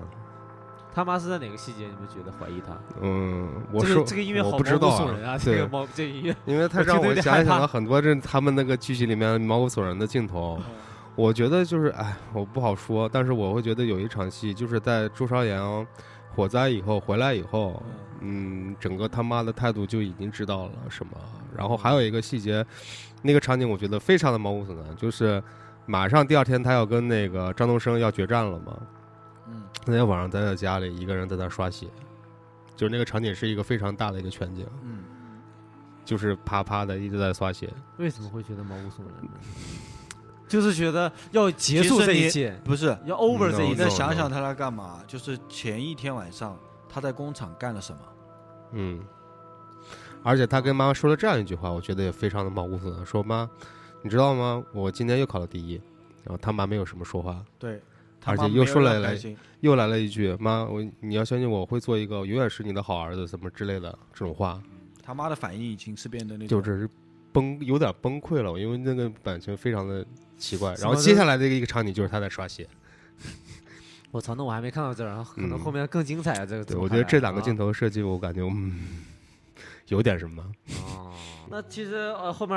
[0.95, 2.77] 他妈是在哪个细节你们觉得怀疑他？
[3.01, 5.37] 嗯，我这说个这个音乐好毛骨悚人啊！
[5.37, 10.59] 这个毛这个音乐因为他让我得有点害怕想起了很多这他们那个剧情里面毛骨悚然的镜头。
[11.15, 15.85] 我觉得就是，哎，我不好说，但是我会觉得有一场戏，就是在朱朝阳
[16.33, 17.91] 火灾以后回来以后，嗯，
[18.81, 21.13] 整个他妈的态度就已经知道了什么。
[21.57, 22.65] 然后还有一个细节，
[23.23, 25.43] 那个场景我觉得非常的毛骨悚然，就是
[25.87, 28.77] 马上第二天他要跟那个张东升要决战了嘛，
[29.49, 31.87] 嗯，那天晚上待在家里一个人在那刷血，
[32.77, 34.99] 就是那个场景是一个非常大的一个全景，嗯，
[36.05, 37.73] 就是啪啪的一直在刷血。
[37.97, 39.31] 为什么会觉得毛骨悚然呢？
[40.47, 45.01] 就是觉得要结束这一切，不是，要 over 这一切再想想他来干嘛？
[45.07, 46.57] 就是前一天晚上
[46.99, 47.99] 他在工厂干了什么？
[48.73, 49.01] 嗯，
[50.25, 53.49] 而且他跟妈妈说了这样一句话，我觉得也非常的毛骨悚然，说妈，
[54.03, 54.63] 你知道吗？
[54.73, 55.81] 我今天又考了第一。
[56.25, 57.81] 然后他妈没有什么说话，对，
[58.27, 59.17] 而且又说了
[59.61, 64.61] 又来了一句妈，我你要相信我会做一个永远是你的好儿子，什么之类的这种话，
[65.03, 66.87] 他妈的反应已经是变得那种，就是
[67.33, 70.05] 崩有点崩溃了，因为那个版权非常的
[70.37, 70.75] 奇怪。
[70.75, 72.69] 然后接下来的一个场景就是他在刷血，
[74.11, 76.47] 我操，那我还没看到这儿，然后可能嗯后面更精彩啊！
[76.47, 77.73] 这个对我觉得这两个镜头。
[77.73, 79.05] 设计，我感觉嗯
[79.89, 80.43] 有点什么。
[80.87, 81.13] 哦，
[81.51, 82.57] 那其实呃后面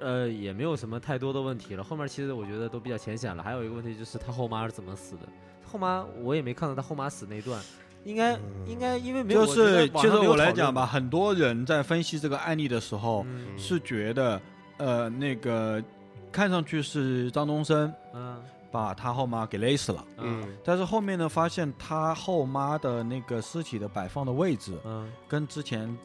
[0.00, 3.42] 呃也没有什么太多的问题了，后面其实我觉得都比较浅显了。
[3.42, 5.22] 还有一个问题就是他后妈是怎么死的？
[5.64, 7.60] 后妈我也没看到他后妈死那段，
[8.04, 14.40] 应该、应该因为没有就是其实我来讲吧，吧，很多人在分析这个案例的时候，嗯是觉得
[14.76, 15.82] 呃那个
[16.30, 18.40] 看上去是张东升嗯
[18.74, 20.04] 把他后妈给勒死了。
[20.18, 25.96] 嗯但是后面呢，发现他后妈的那个尸体的摆放的位置嗯跟之前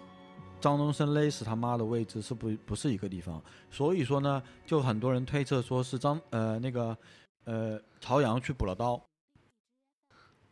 [0.61, 3.41] 张东升勒死他妈的位置是不不是一个地方，
[3.71, 6.95] 所以说呢，就很多人推测说是张呃那个
[7.45, 9.01] 呃朝阳去补了刀，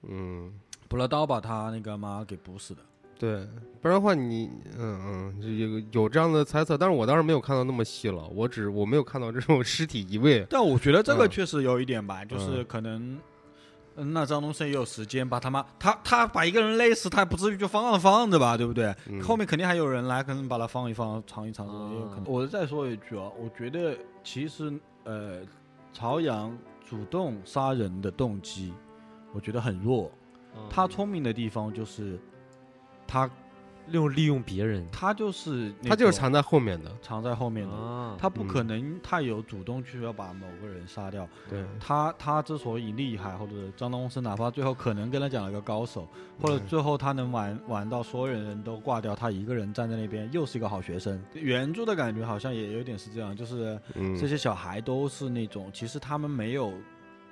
[0.02, 0.60] 嗯，
[0.90, 2.82] 补了刀把他那个妈给补死的。
[3.20, 3.48] 对，
[3.82, 13.02] 不然的话你，嗯嗯，就有有这样的猜测，但是我当时没有看到那么细了，我只我没有看到这种尸体移位，但我觉得这个嗯确实有一点吧，就是嗯可能。
[13.14, 13.20] 嗯
[14.14, 18.94] 那张东升也有时间把他妈他他把一个人勒死，他也不至于就放着放着吧，对不对？
[19.10, 22.26] 嗯后面肯定还有人来，可能把他放一放，尝一尝，啊也有可能。
[22.28, 24.72] 我再说一句啊，我觉得其实
[25.04, 25.40] 呃，
[25.92, 26.56] 朝阳
[26.88, 28.72] 主动杀人的动机，
[29.34, 30.12] 我觉得很弱。
[30.56, 32.20] 嗯他聪明的地方就是，
[33.08, 33.30] 他
[33.90, 34.86] 用利用别人。
[34.92, 41.26] 他就是他就是藏在后面的，藏在后面的，啊，他不可能太有主动去要把某个人杀掉。
[41.50, 46.06] 对，他他之所以厉害，或者张东升哪怕最后可能跟他讲了个高手，
[46.42, 51.24] 或者嗯最后他能玩玩到所有人都挂掉，他一个人站在那边又是一个好学生。
[51.34, 56.74] 原著的感觉好像也有点是这样，就是嗯，这些小孩都是那种，其实他们没有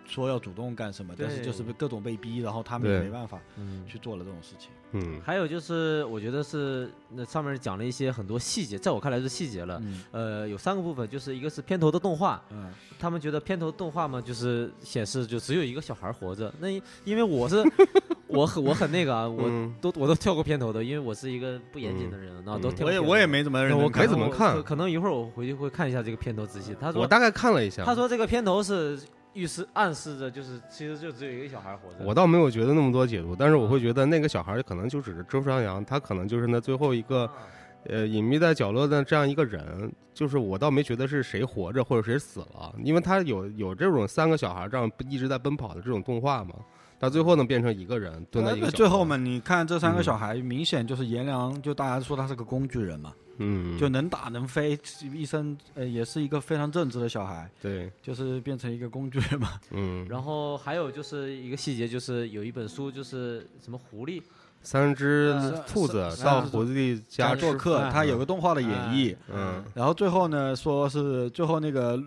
[0.06, 3.84] 说要主动干什么，但是就是被各种被逼，然后他们也没办法嗯。
[3.86, 4.72] 去做了这种事情。
[4.96, 9.80] 嗯，还有就是，我觉得是那上面讲了一些很多细节，在我看来是细节了。
[9.84, 16.52] 嗯呃，有三个部分，就是一个是片头的动画，嗯他们觉得片头动画嘛，就是显示就只有一个小孩活着。
[16.60, 16.70] 那
[17.04, 17.62] 因为我是
[18.28, 22.88] 我很我很那个啊，我嗯都我都跳过片头的，因为我是一个不严谨的人，然后都嗯跳过。
[22.88, 26.76] 我也我也没怎么认我真看没怎么看可可能一会儿我回去会看一下这个片头仔细。
[26.80, 28.98] 他说我大概看了一下，他说这个片头是
[29.36, 32.04] 预示暗示着就是其实就只有一个小孩活着。
[32.04, 37.30] 我倒没有觉得那么多解读，但是我会觉得那个小孩可能就只是周朝阳，他可能就是那最后一个
[37.88, 46.56] 呃隐秘在角落的这样一个人，就是我倒没觉得是谁活着或者谁死了，因为他有有这种三个小孩这样一直在奔跑的这种动画嘛，
[46.98, 54.80] 到最后能变成一个人蹲在一个最后嘛，，你看这三个嗯小孩，明显就是颜良， 就大家说他是个工具人嘛，嗯，就能打能飞，
[55.14, 59.60] 一生呃也是一个非常正直的小孩，对，就是变成一个工具人嘛。
[59.72, 64.22] 嗯，然后还有就是一个细节，就是有一本书，就是什么狐狸，
[64.62, 69.64] 三只呃兔子到狐狸家家做客，饭他有个动画的演绎，嗯。
[69.74, 72.02] 然后最后呢说是最后那个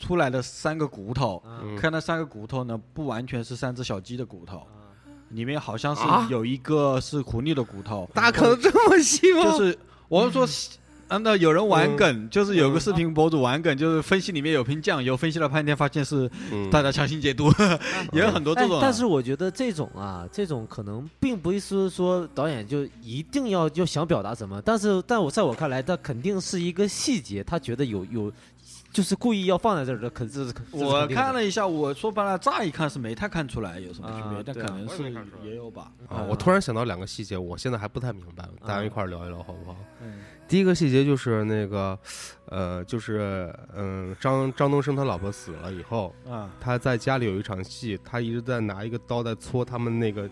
[0.00, 1.42] 出来的三个骨头，
[1.78, 4.82] 看那三个骨头呢不完全是三只小鸡的骨头，啊
[5.30, 6.28] 里面好像是啊？
[6.30, 9.42] 有一个是狐狸的骨头，大家看的这么细吗？
[9.42, 9.76] 就是
[10.14, 10.48] 我是说。
[11.06, 11.96] 啊，那有人玩嗯。
[11.96, 16.70] 梗，就是有个视频博主玩梗，就是分析里面有瓶酱油，分析了半天，发现是嗯。
[16.70, 17.52] 大家强行解读，
[18.12, 18.78] 也有很多这种。
[18.80, 28.32] 但是我觉得这种啊，这种可能并不是说导演就一定要就想表达什么，但是但我在我看来，他肯定是一个细节，他觉得有有，
[28.94, 35.12] 就是故意要放在这儿的，可是是我看了一下，我说白了，乍一看是没太看出来有什么区别，但可能是
[35.44, 35.90] 也有吧。
[36.06, 39.76] 啊，嗯我突然想到两个细节，我现在还不太明白，大家一块儿聊一聊好不好？
[40.00, 40.20] 嗯。
[40.46, 41.98] 第一个细节就是那个，
[42.46, 50.30] 呃，就是嗯、张张东升他老婆死了以后，啊，他在家里有一场戏，他一直在拿一个刀在戳他们那个，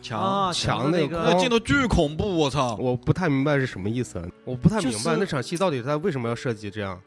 [0.00, 2.76] 墙啊墙那个那个镜头巨恐怖，我操！
[2.76, 6.98] 我不太明白是什么意思，我不太明白就是那场戏到底他为什么要设计这样，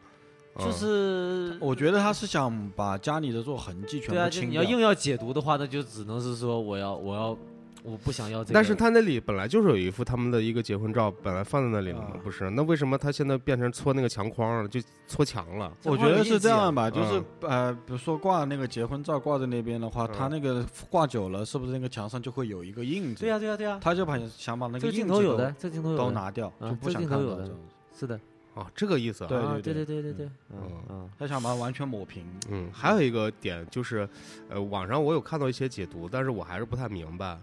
[0.57, 4.61] 就嗯是我觉得他是想把家里的这种痕迹全对啊，部清掉。
[4.63, 7.37] 就你要硬要解读的话，那就只能是说我要我要
[7.83, 12.49] 我不想要这个，但是他那里本来就是有一幅他们的一个结婚照，本来放在那里了嘛啊，不是？
[12.49, 15.71] 那为什么他现在变成搓那个墙框了，就搓墙了？
[15.83, 23.21] 我觉得是这样吧，就是呃，比如说挂那个结婚照挂在那边的话，嗯他那个挂久了，是不是那个墙上就会有一个印子？
[23.21, 27.59] 对呀、对呀、对呀、他就把想把那这个个印子都镜头有的，这个镜头有的都拿掉，啊就不这想镜头有的看到这种。
[27.97, 28.19] 是的，
[28.57, 29.27] 啊，这个意思啊。
[29.27, 32.25] 对啊对对对对对对，嗯嗯嗯他想把它完全抹平。
[32.49, 34.09] 嗯，还有一个点就是，
[34.49, 37.37] 呃，网上我有看到一些解读，但是我还是不太明白。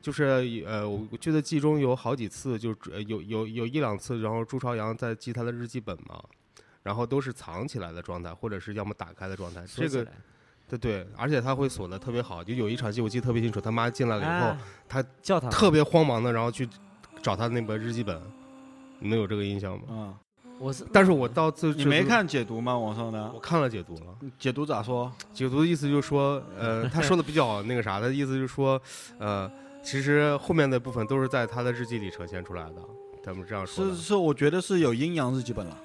[0.00, 6.22] 就是呃，我记得记中有好几次，就呃有有有一两次，然后朱朝阳在记他的日记本嘛，
[6.82, 9.62] 然后都是藏起来的状态，或者是要么打开的状态。
[9.66, 10.06] 这个
[10.68, 12.42] 对对，而且他会锁的特别好。
[12.42, 16.66] 就有一场戏我记得特别清楚，他妈进来了以后，哎他叫他特别慌忙的，然后去
[17.20, 18.18] 找他那本日记本。
[18.98, 19.84] 你们有这个印象吗？
[19.90, 20.14] 嗯，
[20.58, 22.76] 我是，但是我到最你没，看解读吗？
[22.76, 24.02] 网上的我看了解读了。
[24.38, 25.12] 解读咋说？
[25.32, 28.80] 解读的意思就是说，呃，他说的比较那个啥，他的意思就是说，
[29.18, 29.50] 呃，
[29.82, 32.76] 其实后面的部分都是在他的日记里呈现出来的。
[33.22, 35.76] 咱们这样说是是，我觉得是有阴阳日记本了，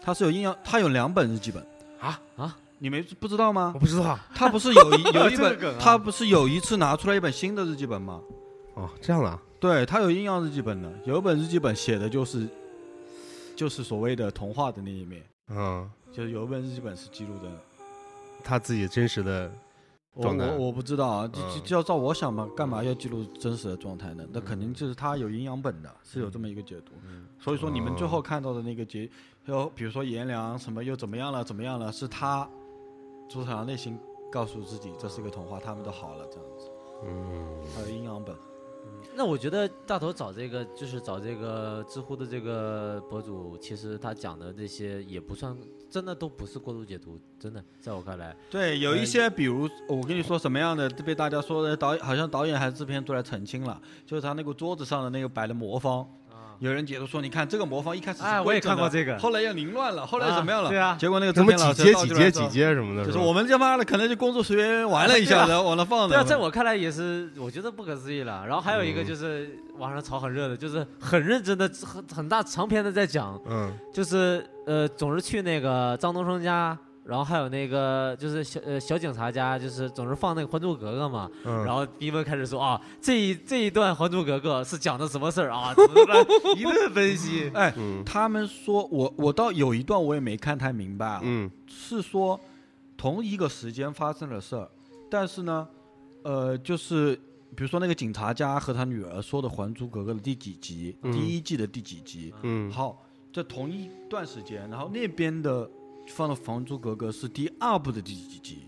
[0.00, 1.60] 他是有阴阳，他有两本日记本
[1.98, 3.80] 啊啊，你没不知道吗我？
[3.80, 8.20] 不知道他不是有一 有一本他不是有一次拿出来一本新的日记本吗？
[8.74, 12.46] 哦，这样的啊，对他有阴阳日记本的，有一本日记本写的就是
[13.56, 17.50] 就是所谓的童话的那一面，嗯，就是有一本日记本是记录的，
[18.44, 19.50] 他自己真实的
[20.12, 21.62] 我状态我我不知道啊，就就嗯。
[21.64, 24.24] 就要照我想嘛，干嘛要记录真实的状态呢？
[24.30, 26.92] 那肯定就是他有阴阳本的，是有这么一个解读。
[27.40, 29.08] 所以说你们最后看到的那个结，
[29.46, 32.48] 又比如说颜良什么又怎么样了，怎么样了，是他
[33.28, 33.98] 朱朝阳内心
[34.30, 36.70] 告诉自己这是个童话，他们都好了这样子。
[37.04, 38.34] 嗯，还有阴阳本，
[39.14, 45.56] 那我觉得大头找这个就是找这个知乎的这个博主，其实他讲的这些也不算，
[45.88, 56.08] 真的都不是过度解读，真的，在我看来，对，有一些比如我跟你说什么样的被大家说的导演，好像导演还是制片都来澄清了，就是他那个桌子上的那个摆的魔方。
[56.58, 60.68] 有人解读说，你看这个魔方一开始是哎我也看过这个后来又凌乱了，后来怎么样了？
[60.68, 66.08] 对啊结果那个怎么几阶几阶几阶什么的，就是我们他妈的可能就工作随缘玩了一下子，往那放的。
[66.08, 68.44] 对啊，在我看来也是，我觉得不可思议了。
[68.46, 76.76] 然后还有一个嗯就是网上炒很热的，就是很认真的、很很大长篇的在讲，嗯就是呃，总是去那个张东升家，
[77.06, 81.30] 然后还有那个就是小呃小警察家，就是总是放那个《还珠格格》嘛。
[81.44, 85.72] 嗯，然后逼问开始说啊，这一这一段《还珠格格》是讲的什么事儿啊？
[85.72, 87.50] 怎么怎么着一顿分析。
[87.54, 92.38] 哎，嗯他们说我我倒有一段我也没看太明白啊，嗯是说
[92.96, 94.68] 同一个时间发生的事儿，
[95.10, 95.68] 但是呢，
[96.22, 97.14] 呃，就是
[97.54, 103.00] 比如说那个警察家和他女儿说的《还珠格格》的第几集，嗯第一季的第几集，嗯好，
[103.32, 105.68] 这同一段时间，然后那边的
[106.08, 108.58] 放的《还珠格格》是第二部的第几集，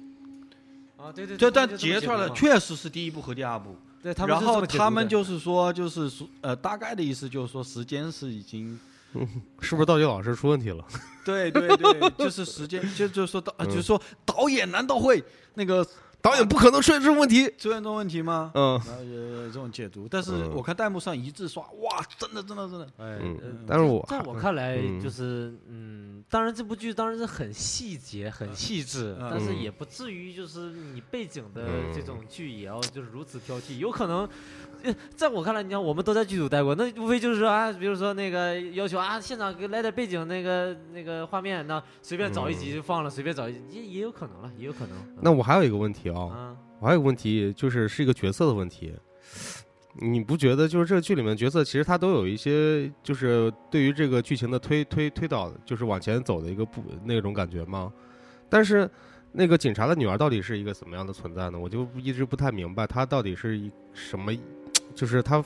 [0.97, 3.77] 啊，对对对但他们就这么截出来了，确实是第一部和第二部。
[4.01, 8.79] 对他们然后他们就是说，就是说，呃，大概的意思就是说，时间是已经，
[9.61, 10.85] 是不是道具老师出问题了？
[11.25, 15.23] 对对对，就是时间，就就是说导，嗯就是说导演难道会
[15.55, 15.85] 那个
[16.29, 17.47] 导演不可能出现这种问题。
[17.57, 18.53] 出现这种问题吗？
[18.55, 23.19] 嗯然后有有这种解读，但是嗯我看弹幕上一致刷，哇，真的真的真的，哎，
[23.67, 34.29] 但是我在我看来嗯就是嗯，当然这部剧当然是很细节、很细致，嗯但是嗯也不至于就是你背景的嗯这种剧也要就是如此挑剔，有可能。
[34.83, 44.97] 呃 在我看来，你看我们都在剧组待过，那无非就是说啊，比如说那个要求啊，现场给来点背景那个那个画面，那随便找一集就放了，随便找一集也也有可能了，也有可能。
[45.21, 48.95] 那我还有一个问题啊，啊，我还有一个问题，就是是一个角色的问题。
[50.01, 57.93] 你不觉得就是这个剧里面角色其实他都有一些就是对于这个剧情的推推推导，就是往前走的一个不那种感觉吗？
[58.49, 58.89] 但是
[59.33, 61.59] 那个警察的女儿到底是一个什么样的存在呢？
[61.59, 64.33] 我就一直不太明白，她到底是一什么，
[64.95, 65.43] 就是他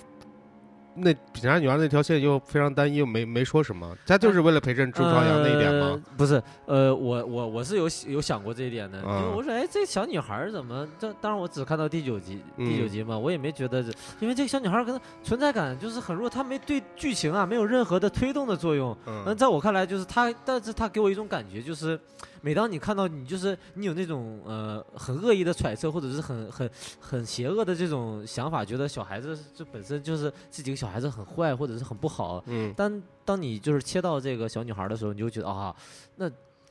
[0.95, 5.87] 那警察女儿那条线又非常单一，又没没说什么，他就是为了陪衬朱朝阳那一点吗？
[5.93, 6.03] 呃？
[6.19, 10.87] 不是，呃，我我我是有有想过这一点的，嗯因为我说，哎，这小女孩怎么？
[10.99, 13.91] 这当然我只看到第九集，第九嗯集嘛，我也没觉得这，
[14.21, 18.95] 因为这个小女孩儿可能存在感就是很弱，她没对剧情啊没有任何的推动的作用。
[19.07, 21.99] 那嗯在我看来，就是她，但是她给我一种感觉，就是
[22.43, 26.71] 每当你看到你就是你有那种呃很恶意的揣测，或者是很很
[27.01, 32.75] 很邪恶的这种想法，觉得小孩子这本身就是这几个小孩子很坏，或者是很不好，嗯。
[32.75, 35.75] 当当你就是切到这个小女孩的时候，你就觉得啊，
[36.17, 36.29] 那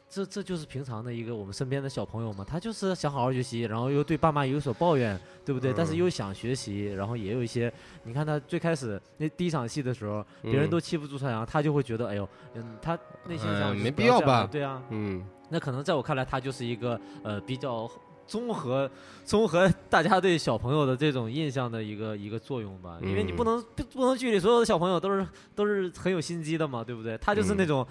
[0.10, 5.72] 这这就是平常的一个我们身边的小朋友嘛，他就是想好好学习，然后又对爸妈有所抱怨，对不对？
[5.72, 5.96] 但是嗯。
[5.96, 7.72] 又想学习，然后也有一些，
[8.04, 10.70] 你看他最开始那第一场戏的时候，别人嗯。
[10.70, 17.88] 都欺负朱朝阳，他就会觉得，哎呦，嗯，他内心哎想就是没必要吧对啊，嗯那可能在我看来，他就是一个呃比较
[18.26, 18.90] 综合
[19.24, 22.98] 综合大家对小朋友的这种印象的一个一个作用吧。
[23.04, 27.18] 因为你不嗯能不不能剧里所有的小朋友都是都是很有心机的嘛，对不对？
[27.20, 27.88] 他就是那嗯种。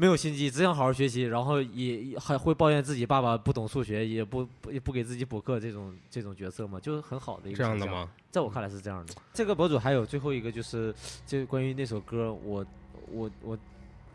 [0.00, 7.58] 没有心机，只想好好学习，然后也也还会抱怨自己爸爸不懂数学，也不不也不给自己补课，这种这种角色嘛，就是很好的一个？
[7.58, 8.08] 这样的吗？
[8.30, 9.14] 在我看来是这样的。
[9.34, 10.94] 这个博主还有最后一个就是，
[11.26, 12.64] 就关于那首歌，我
[13.10, 13.58] 我我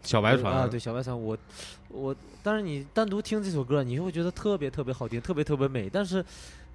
[0.04, 1.38] 小白船啊，对小白船，我
[1.90, 5.90] 我，但是你单独听这首歌，你会觉得特别特别好听，特别特别美。
[5.90, 6.24] 但是，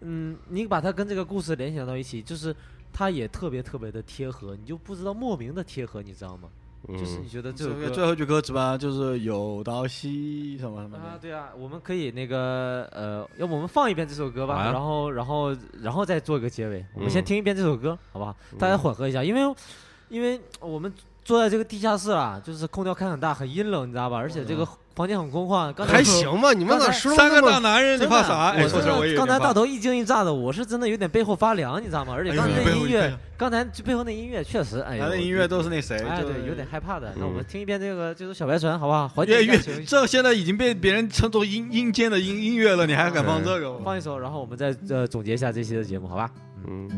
[0.00, 2.54] 嗯，你把它跟这个故事联想到一起，就是
[2.92, 6.48] 它也特别特别的贴合，你就不知道莫名的贴合，你知道吗？
[6.90, 16.86] 就是嗯你觉得这首歌这个最后一句歌词吧，就是有道西什么什么啊，对啊，我们可以那个呃，要不我们放一遍这首歌吧，然后然后然后再做一个结尾。
[16.94, 18.34] 我们先嗯听一遍这首歌，好不好？
[18.60, 19.54] 大家混合一下，因为
[20.08, 20.90] 因为我们
[21.28, 24.16] 坐在这个地下室啊，就是空调开很大，很阴冷，你知道吧？
[24.16, 25.70] 而且这个房间很空旷。
[25.74, 26.54] 刚才还行吧？
[26.54, 28.52] 你们咋说三个大那么男人，你怕啥？
[28.52, 32.14] 哎，我说实话，我也刚才大头一惊一乍的，我是真的有点背后发凉，你知道吗？
[32.16, 37.12] 而且刚才那音乐，刚才背后那音乐确实，哎呦，他的音乐都是那谁，哎，对，有点害怕的。
[37.18, 39.06] 那我们嗯听一遍这个这首小白船，好不好？
[39.08, 39.84] 缓解越越一下情绪。
[39.84, 43.78] 这现在已经被别人称作阴阴间的音音乐了，你还敢放这个？
[43.80, 46.30] 放一首，然后我们再呃总结一下这期的节目，好吧？
[46.66, 46.88] 嗯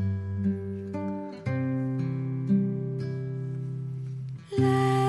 [4.60, 4.99] light.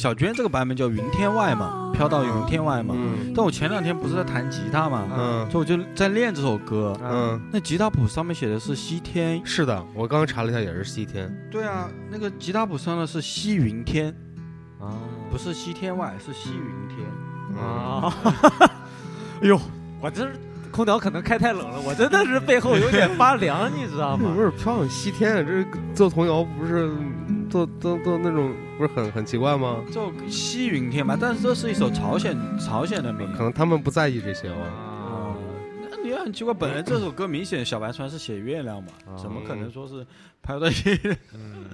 [0.00, 2.94] 小娟这个版本叫云天外嘛，飘到云天外嘛。
[2.96, 6.98] 嗯但我前两天不是在弹吉他嘛，嗯所以我就在练这首歌。
[7.02, 11.30] 嗯，那吉他谱上面写的是西天，是的，我刚刚查了一下，也是西天。
[11.50, 14.08] 对啊，那个吉他谱上的是西云天，
[14.80, 14.88] 啊
[15.30, 17.06] 不是西天外，是西云天。
[17.54, 18.16] 嗯啊！
[19.42, 19.60] 哎呦，
[20.00, 20.26] 我这
[20.72, 24.40] 空调可能开太冷了，我真的是背后有点发凉，你知道吗 不？
[24.40, 26.90] 是飘往西天，啊这做童谣不是
[27.50, 29.84] 做做做那种不是很很奇怪吗？
[29.92, 34.62] 就西云天吧，但是这是一首朝鲜朝鲜的民可能他们不在意这些哦。
[34.62, 35.36] 啊，
[35.82, 40.06] 那你也很奇怪，本来这首歌明显小白船是写月亮嘛，啊怎么可能说是
[40.40, 40.98] 拍到西？
[41.34, 41.64] 嗯。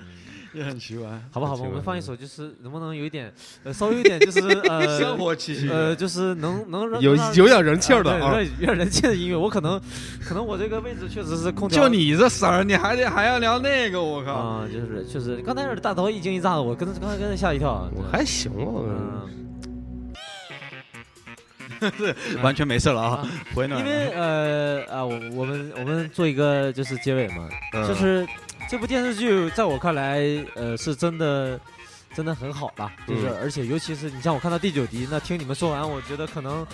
[0.54, 1.08] 也很奇怪。
[1.30, 3.32] 好吧，好吧，我们放一首，就是能不能有一点，
[3.64, 9.36] 呃，稍微有一点，就是 呃，生活气息呃，就是能能让有有点人气儿的啊，有点人气的音乐。
[9.36, 9.80] 我可能，
[10.24, 11.82] 可能我这个位置确实是空调。
[11.82, 14.32] 就你这色儿，你还得还要聊那个，我靠！
[14.32, 17.70] 啊，就是确实，刚才大头一惊一乍的，我跟刚才跟他吓一跳。
[17.70, 19.26] 啊我还行啊，
[21.80, 23.80] 嗯， 完全没事了啊，回暖。
[23.80, 28.26] 因为呃啊，我我们我们做一个就是结尾嘛，嗯就是
[28.68, 30.20] 这部电视剧在我看来，
[30.54, 31.58] 呃，是真的。
[32.14, 36.66] 真的很好吧，就是、嗯而且尤其是你像我看到第九集，那听你们说完，我觉得可能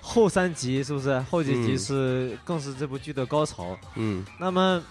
[0.00, 3.78] 后三集是不是后几集嗯是、更是这部剧的高潮。
[3.94, 4.82] 嗯那么，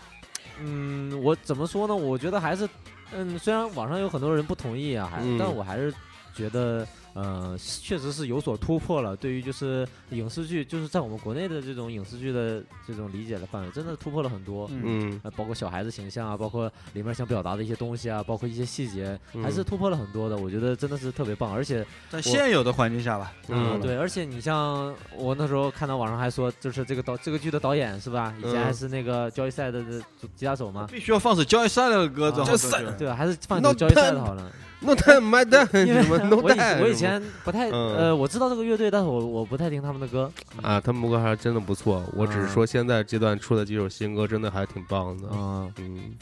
[0.61, 1.93] 嗯，我怎么说呢？
[1.93, 2.69] 我觉得还是，
[3.11, 5.93] 嗯，虽然网上有很多人不同意啊，还，嗯但我还是
[6.33, 6.87] 觉得，
[7.21, 9.13] 呃，确实是有所突破了。
[9.15, 14.69] 对于就是影视剧，就是在我们国内的这种影视剧的这种理解的范围，真的突破了很多。
[14.71, 20.37] 嗯包括小孩子形象啊，包括里面想表达的一些东西啊，包括一些细节，还是嗯突破了很多的。
[20.37, 28.33] 我觉得真的是特别棒，而且在现有的环境下吧，嗯对，而且你像我那时候看到网上还说，就是这个导这个剧的导演是吧？
[28.39, 30.01] 以前还嗯是那个交易赛的的
[30.35, 33.15] 吉他手嘛，必须要放首交易赛的歌，啊这交易赛对吧？
[33.15, 34.51] 还是放首交易赛的好了。
[34.81, 37.08] ，No time my time，因为什么 No time，我以前
[37.43, 40.31] 不太嗯呃，我知道这个乐队，但是我我不太听他们的歌
[40.61, 42.03] 啊，他们歌还真的不错。
[42.13, 45.29] 我只是说现在阶段出的几首新歌真的还挺棒的。
[45.29, 46.15] 啊，嗯，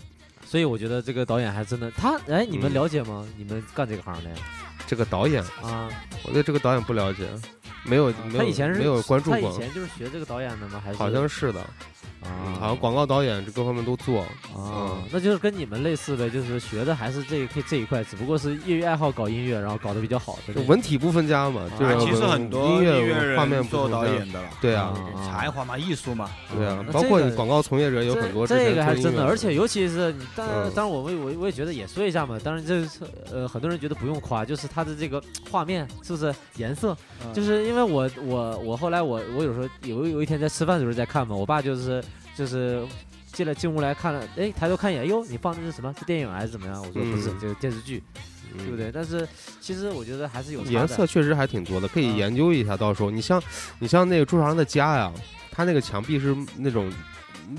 [0.46, 3.28] 所以我觉得这个导演还真的他哎，你们嗯了解吗？
[3.38, 4.36] 你们干这个行的呀？
[4.86, 5.90] 这个导演，啊，
[6.24, 7.28] 我对这个导演不了解，
[7.84, 10.82] 没有没有他以前是没有关注他以，前就是学这个导演的吗？
[10.84, 11.66] 还是好像是的，
[12.22, 14.22] 啊，好像广告导演这各方面都做。
[14.22, 14.28] 啊。
[14.56, 24.08] 嗯，那就是跟你们类似的，就是学的还是这一这一块，只不过是业余爱好搞音乐，然后搞得比较好的就文体不分家嘛，就啊是其实很多音乐乐画面人做不分家。
[24.08, 25.32] 导演的了，对啊，啊。
[25.32, 30.72] 才华嘛，艺术嘛，对啊包括你广告从业者有很多之这个还是真的，而且尤其是你，当然嗯。
[30.74, 33.00] 当然我我我我也觉得也说一下嘛，当然这是
[33.32, 37.34] 呃很多人觉得不用夸，就是他的这个画面是不是颜色，嗯。
[37.34, 41.97] 就是因为我我我后来我我有时候有有一天在吃饭的时候在看嘛，我爸就是
[42.36, 42.86] 就是。
[43.34, 45.94] 进来进屋来看了，哎，抬头看一眼，哟，你放的是什么？
[46.00, 46.82] 是电影还是怎么样？
[46.82, 48.02] 我说不是，嗯这个电视剧，
[48.52, 48.92] 嗯对不对？
[48.92, 49.28] 但是
[49.62, 52.76] 其实我觉得还是有颜色确实还挺多的，可以啊研究一下。
[52.76, 53.40] 到时候你像
[53.78, 55.14] 你像那个朱朝阳的家呀，
[55.52, 56.92] 他那个墙壁是那种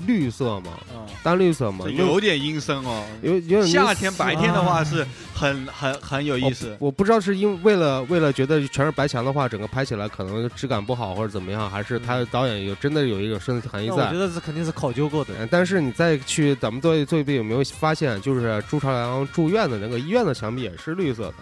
[0.05, 3.03] 绿色嘛，嗯，淡绿色嘛，有有点阴森哦。
[3.21, 14.19] 有有点夏天白天的话啊是很很很有意思哦，我不知道是因为为了为了觉得全是白墙的话，整个拍起来可能质感不好或者怎么样，还是他导演有真的有一种深层含义在我觉。
[14.19, 15.33] 得这肯定是考究过的。
[15.39, 21.33] 嗯但是你再去咱们做一做一遍，有没有发现，就是朱朝阳住院的那个医院的墙壁也是绿色的？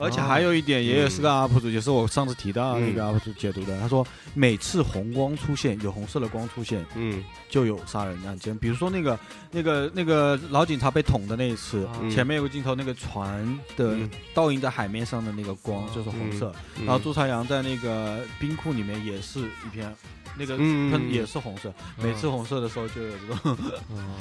[0.00, 3.78] 而且还有一点，爷爷是个 UP 主，也是我上次提到的那个嗯 UP 主解读的。
[3.78, 8.56] 他说，每次红光出现，有红色的光出现，嗯就有杀人案件。
[8.56, 9.18] 比如说那个
[9.50, 13.46] 那个那个老警察被捅的那一次，前面有个镜头，那个船
[13.76, 16.52] 的嗯倒映在海面上的那个光就是红色。
[16.78, 19.94] 嗯然后朱朝阳在那个冰库里面也是一片，
[20.40, 21.70] 那个嗯喷也是红色。
[21.98, 23.58] 每次红色的时候就有这种，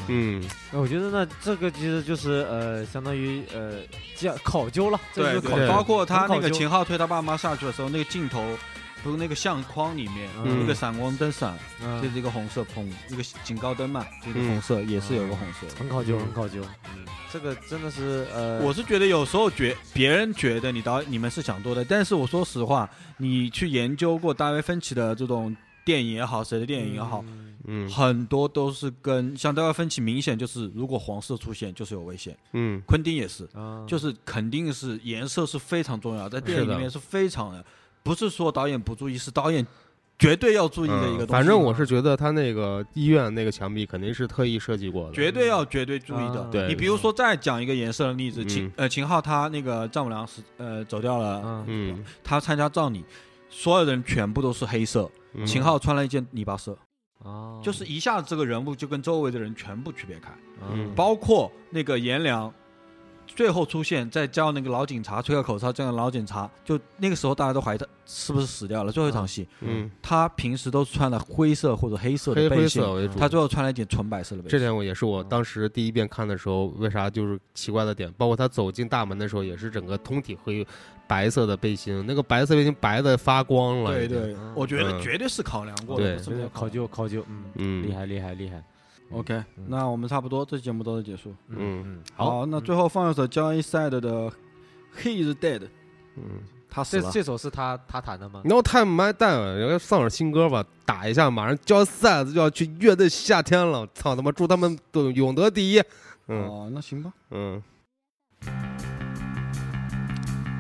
[0.10, 0.44] 嗯。
[0.72, 3.80] 那我觉得呢，这个其实就是呃，相当于呃，
[4.18, 5.56] 叫考究了，这就是考。
[5.74, 8.46] 包括他那个秦昊推他爸妈下去的时候，那个镜头。
[9.02, 10.60] 不是那个相框里面，嗯。
[10.60, 12.02] 那个闪光灯闪，嗯。
[12.02, 14.48] 就是一个红色，砰，一个警告灯嘛，这个嗯。
[14.50, 15.66] 红色也是有个红色。
[15.78, 16.20] 很考究，嗯。
[16.20, 16.62] 很考究。
[16.94, 25.56] 嗯，这个真的是呃，我是觉得有时候觉别人觉得你导你们是想多的，但是我说实话，你去研究过大卫芬奇的这种
[25.90, 27.46] 电影也好，谁的电影也好，嗯。
[27.72, 32.80] 嗯很多都是跟像大卫芬奇明显就是如果黄色出现就是有危险，嗯。
[32.86, 37.66] 昆汀也是，啊，就是肯定是颜色是非常重要，在电影里面是非常的，
[38.04, 39.66] 不是说导演不注意，是导演
[40.18, 41.32] 绝对要注意的一个东西。
[41.32, 45.14] 嗯反正我是觉得他那个医院那个墙壁肯定是特意设计过的。
[45.14, 46.42] 绝对要绝对注意的。
[46.42, 46.68] 啊对。
[46.68, 48.48] 你比如说再讲一个颜色的例子，嗯。
[48.48, 51.66] 秦呃秦昊他那个丈母娘是呃走掉了，嗯。
[51.68, 53.04] 嗯，他参加葬礼，
[53.50, 56.78] 所有人全部都是黑色，嗯秦昊穿了一件泥巴色，
[57.20, 60.32] 哦，就是一下子这个人物就跟周围的人全部区别开，
[60.70, 62.54] 嗯包括那个颜良。
[63.36, 68.92] 最后出现，在叫那个老警察吹个口哨，这样老警察就那个时候大家都怀疑他是不是死掉了。
[68.92, 73.20] 最后一场戏，嗯，他平时都是穿的灰色或者黑色黑灰的背心色，为主。
[73.20, 74.58] 他最后穿了一件纯白色的背心。
[74.58, 80.66] 这点我也是我当时第一遍看的时候，为啥就是奇怪的点，包括他走进大门的时候，也是整个通体灰
[81.10, 83.92] 白色的背心，那个白色背心白的发光了。
[83.92, 85.02] 对对，我觉得嗯。
[85.02, 86.48] 绝对是考量过的，对。
[86.54, 88.64] 考究考究，嗯，嗯，厉害厉害厉害
[89.12, 89.66] ，OK，嗯。
[89.68, 91.34] 那我们差不多，这节目到此结束。
[91.48, 91.58] 嗯。
[91.84, 94.02] 嗯，好，那最后放一首 Joy Side 的
[94.96, 95.60] 《He Is Dead》，
[96.16, 96.44] 嗯。
[96.70, 97.04] 他死了。
[97.06, 105.82] 这这首是他他弹的吗？No time my time，人家放首新歌吧，打一下，马上 Joy Side 就要去乐队夏天了，操他妈，祝他们都永得第一。
[106.28, 106.44] 嗯。
[106.46, 107.12] 哦，那行吧。
[107.32, 107.64] 嗯，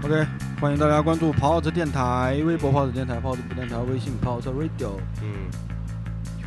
[0.10, 0.26] OK，
[0.60, 5.30] 欢迎大家关注跑车电台微博、跑车电台、跑车不电台、微信跑车 Radio，嗯，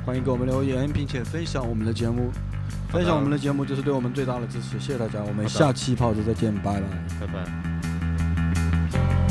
[0.04, 2.32] 欢迎给我们留言，并且分享我们的节目。
[2.88, 6.82] 分享我们的节目就是对我们最大的支持，谢谢大家，我们下期跑车再见，拜拜。
[7.20, 7.26] 拜
[8.98, 9.21] 拜。